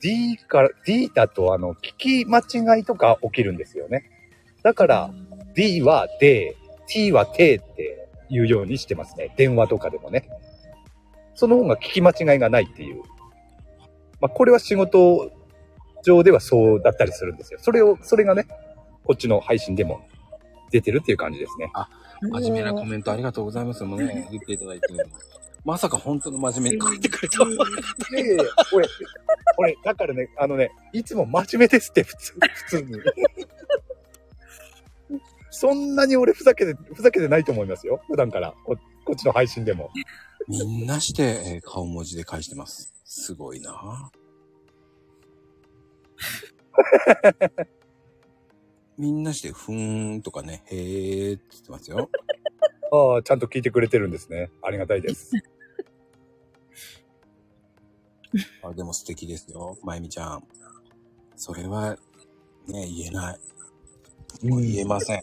[0.00, 4.04] D から、D だと、あの、聞き間違いとか起きるんですよね。
[4.62, 5.10] だから、
[5.54, 6.54] D は D、
[6.88, 9.34] T は T って言うようにしてますね。
[9.36, 10.28] 電話とかでもね。
[11.34, 13.02] その方が聞き間違いがないっていう。
[14.20, 15.30] まあ、これは仕事
[16.04, 17.60] 上ではそうだったりするんですよ。
[17.62, 18.46] それを、それがね、
[19.04, 20.00] こっちの配信でも
[20.70, 21.70] 出てるっていう感じですね。
[22.20, 24.26] 真面目なコメントありがとうございますもんね。
[24.30, 24.86] 言っていただいて。
[25.64, 27.44] まさか本当の真面目に書いてくれた。
[27.44, 27.48] い
[28.14, 28.88] やいやいや、俺、
[29.58, 32.98] 俺、だからね、あのね、いつも真面目ですって、普通、普通に。
[35.50, 38.00] そんなに俺ふざけて、ふざけてないと思いますよ。
[38.08, 38.54] 普段から。
[38.64, 39.90] ここっちの配信でも。
[40.46, 42.92] みんなして、えー顔文字で返してます。
[43.04, 44.10] すごいな
[48.98, 52.10] みんなして、ふーんとかね、へーって言ってますよ。
[52.92, 54.50] ああ、ちゃんと聞いてくれてるんですね。
[54.62, 55.30] ありがたいです。
[58.62, 60.46] あでも素敵ですよ、まゆみちゃん。
[61.36, 61.96] それは、
[62.66, 64.46] ね、言えない。
[64.46, 65.22] もう言えません。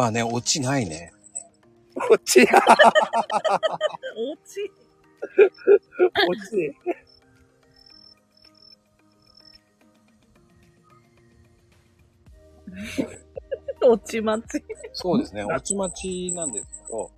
[0.00, 1.12] まあね、落ちないね。
[1.94, 2.46] こっちや、
[4.16, 4.74] おち、こ
[6.32, 6.74] っち。
[13.82, 14.64] おちまち。
[14.94, 17.10] そうですね、落ち待ちなんですけど、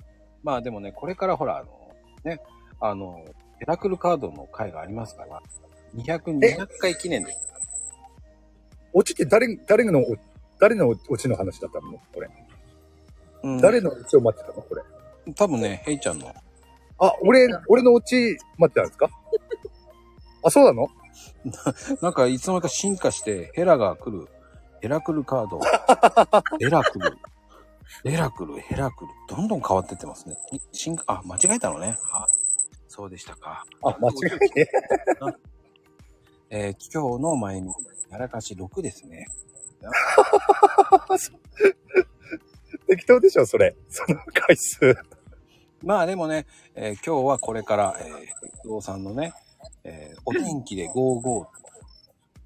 [0.42, 2.40] まあでもね、これからほら、あの、ね、
[2.80, 3.24] あの、
[3.60, 5.40] ヘラクルカードの回がありますから、
[5.94, 7.38] 200、200回記念です。
[8.92, 10.04] オチって誰、誰の、
[10.58, 12.00] 誰のオチの話だったの？
[12.12, 12.28] これ。
[13.42, 14.62] うん、誰のオチを待ってたの？
[14.62, 14.82] これ。
[15.34, 16.32] 多分ね、ヘイちゃんの、
[16.98, 19.10] あ、俺、俺のオチ待ってたんですか？
[20.44, 20.88] あ、そうなの？
[22.02, 24.28] なんかいつの間にか進化して、ヘラが来る、
[24.80, 25.60] ヘラクルカード、
[26.58, 27.18] ヘラクル、
[28.04, 30.36] ヘラクル、ヘラクル、どんどん変わってってますね。
[30.72, 31.98] 進化、あ、間違えたのね。
[32.12, 32.26] あ、
[32.88, 33.64] そうでしたか。
[33.82, 34.66] あ、間違いね。
[36.54, 37.72] えー今日の前に、
[38.10, 39.26] やらかし6ですね。
[42.88, 43.76] 適当でしょ、それ。
[43.88, 44.96] その回数。
[45.82, 49.32] まあでもね、えー今日はこれから、えー、不動産のね、
[49.84, 51.46] えーお天気で55。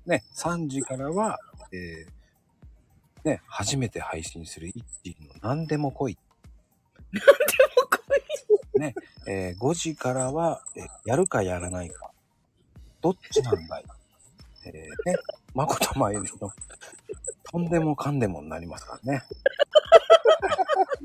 [0.07, 1.39] ね、3時からは、
[1.73, 6.19] えーね、初めて配信する一時の何でも来い。
[8.79, 8.95] ね、
[9.27, 12.11] えー5時からは、えーやるかやらないか。
[13.03, 13.85] どっちなんだい？
[14.67, 14.73] えー、
[15.11, 15.17] ね、
[15.55, 16.51] まことまゆみの、
[17.45, 19.23] とんでもかんでもになりますからね。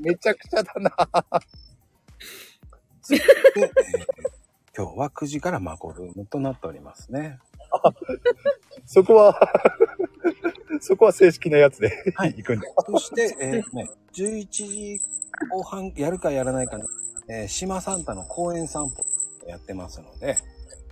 [0.02, 0.90] めちゃくちゃだな。
[3.08, 4.32] で、えー
[4.74, 7.38] 今日は9時からマコルームとなっておりますね。
[8.86, 9.38] そこは、
[10.80, 12.66] そこは正式なやつで、はい行くんだ。
[12.86, 15.00] そして、えーね、11時
[15.50, 16.86] 後半やるかやらないかの、
[17.28, 19.04] えー島サンタの公園散歩
[19.46, 20.38] やってますので、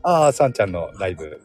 [0.03, 1.41] ああ、さんちゃんのライブ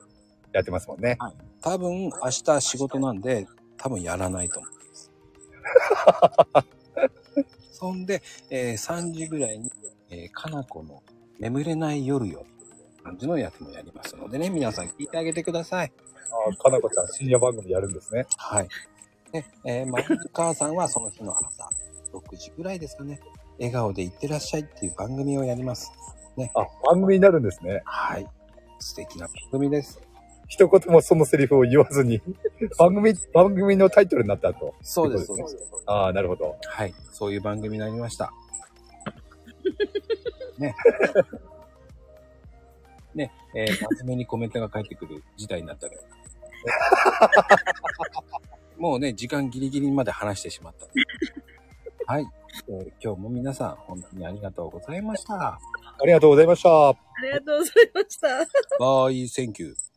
[0.51, 1.17] やってますもんね。
[1.61, 2.11] 多分明
[2.45, 3.47] 日仕事なんで、
[3.77, 5.11] 多分やらないと思います。
[7.75, 9.71] そんで、えー3時ぐらいに、
[10.09, 11.03] えーかなこの
[11.39, 12.45] 眠れない夜よ、
[13.03, 15.91] 感じのやつもやりますのでね、皆さん聞いてあげてください。
[16.31, 18.25] ああ、かなこちゃん深夜番組やるんですね。
[18.37, 18.67] はい。
[19.31, 21.69] で、えー、まゆみ母さんはその日の朝、
[22.13, 23.19] 6時ぐらいですかね、
[23.59, 25.91] 笑顔でいってらっしゃいっていう番組をやります。
[26.55, 27.81] あ、番組になるんですね。
[27.85, 28.27] はい。
[28.79, 30.01] 素敵な番組です。
[30.47, 32.21] 一言もそのセリフを言わずに、
[32.77, 34.75] 番組、番組のタイトルになったと。
[34.81, 35.83] そうです、そううですす。
[35.85, 36.57] ああ、なるほど。
[36.63, 36.93] はい。
[37.11, 38.31] そういう番組になりました。
[40.57, 40.75] ね。
[43.15, 46.03] ね、えー、真面目にコメントが返ってくる事態になったけど。
[48.77, 50.87] もうね、時間ギリギリまで話してしまった。
[52.07, 52.27] はい、
[52.67, 55.33] えー今日も皆さん、本当にありがとうございました。
[55.33, 55.59] あ
[56.05, 56.89] りがとうございました。
[56.89, 58.27] ありがとうございました。
[58.79, 59.94] Bye, thank you。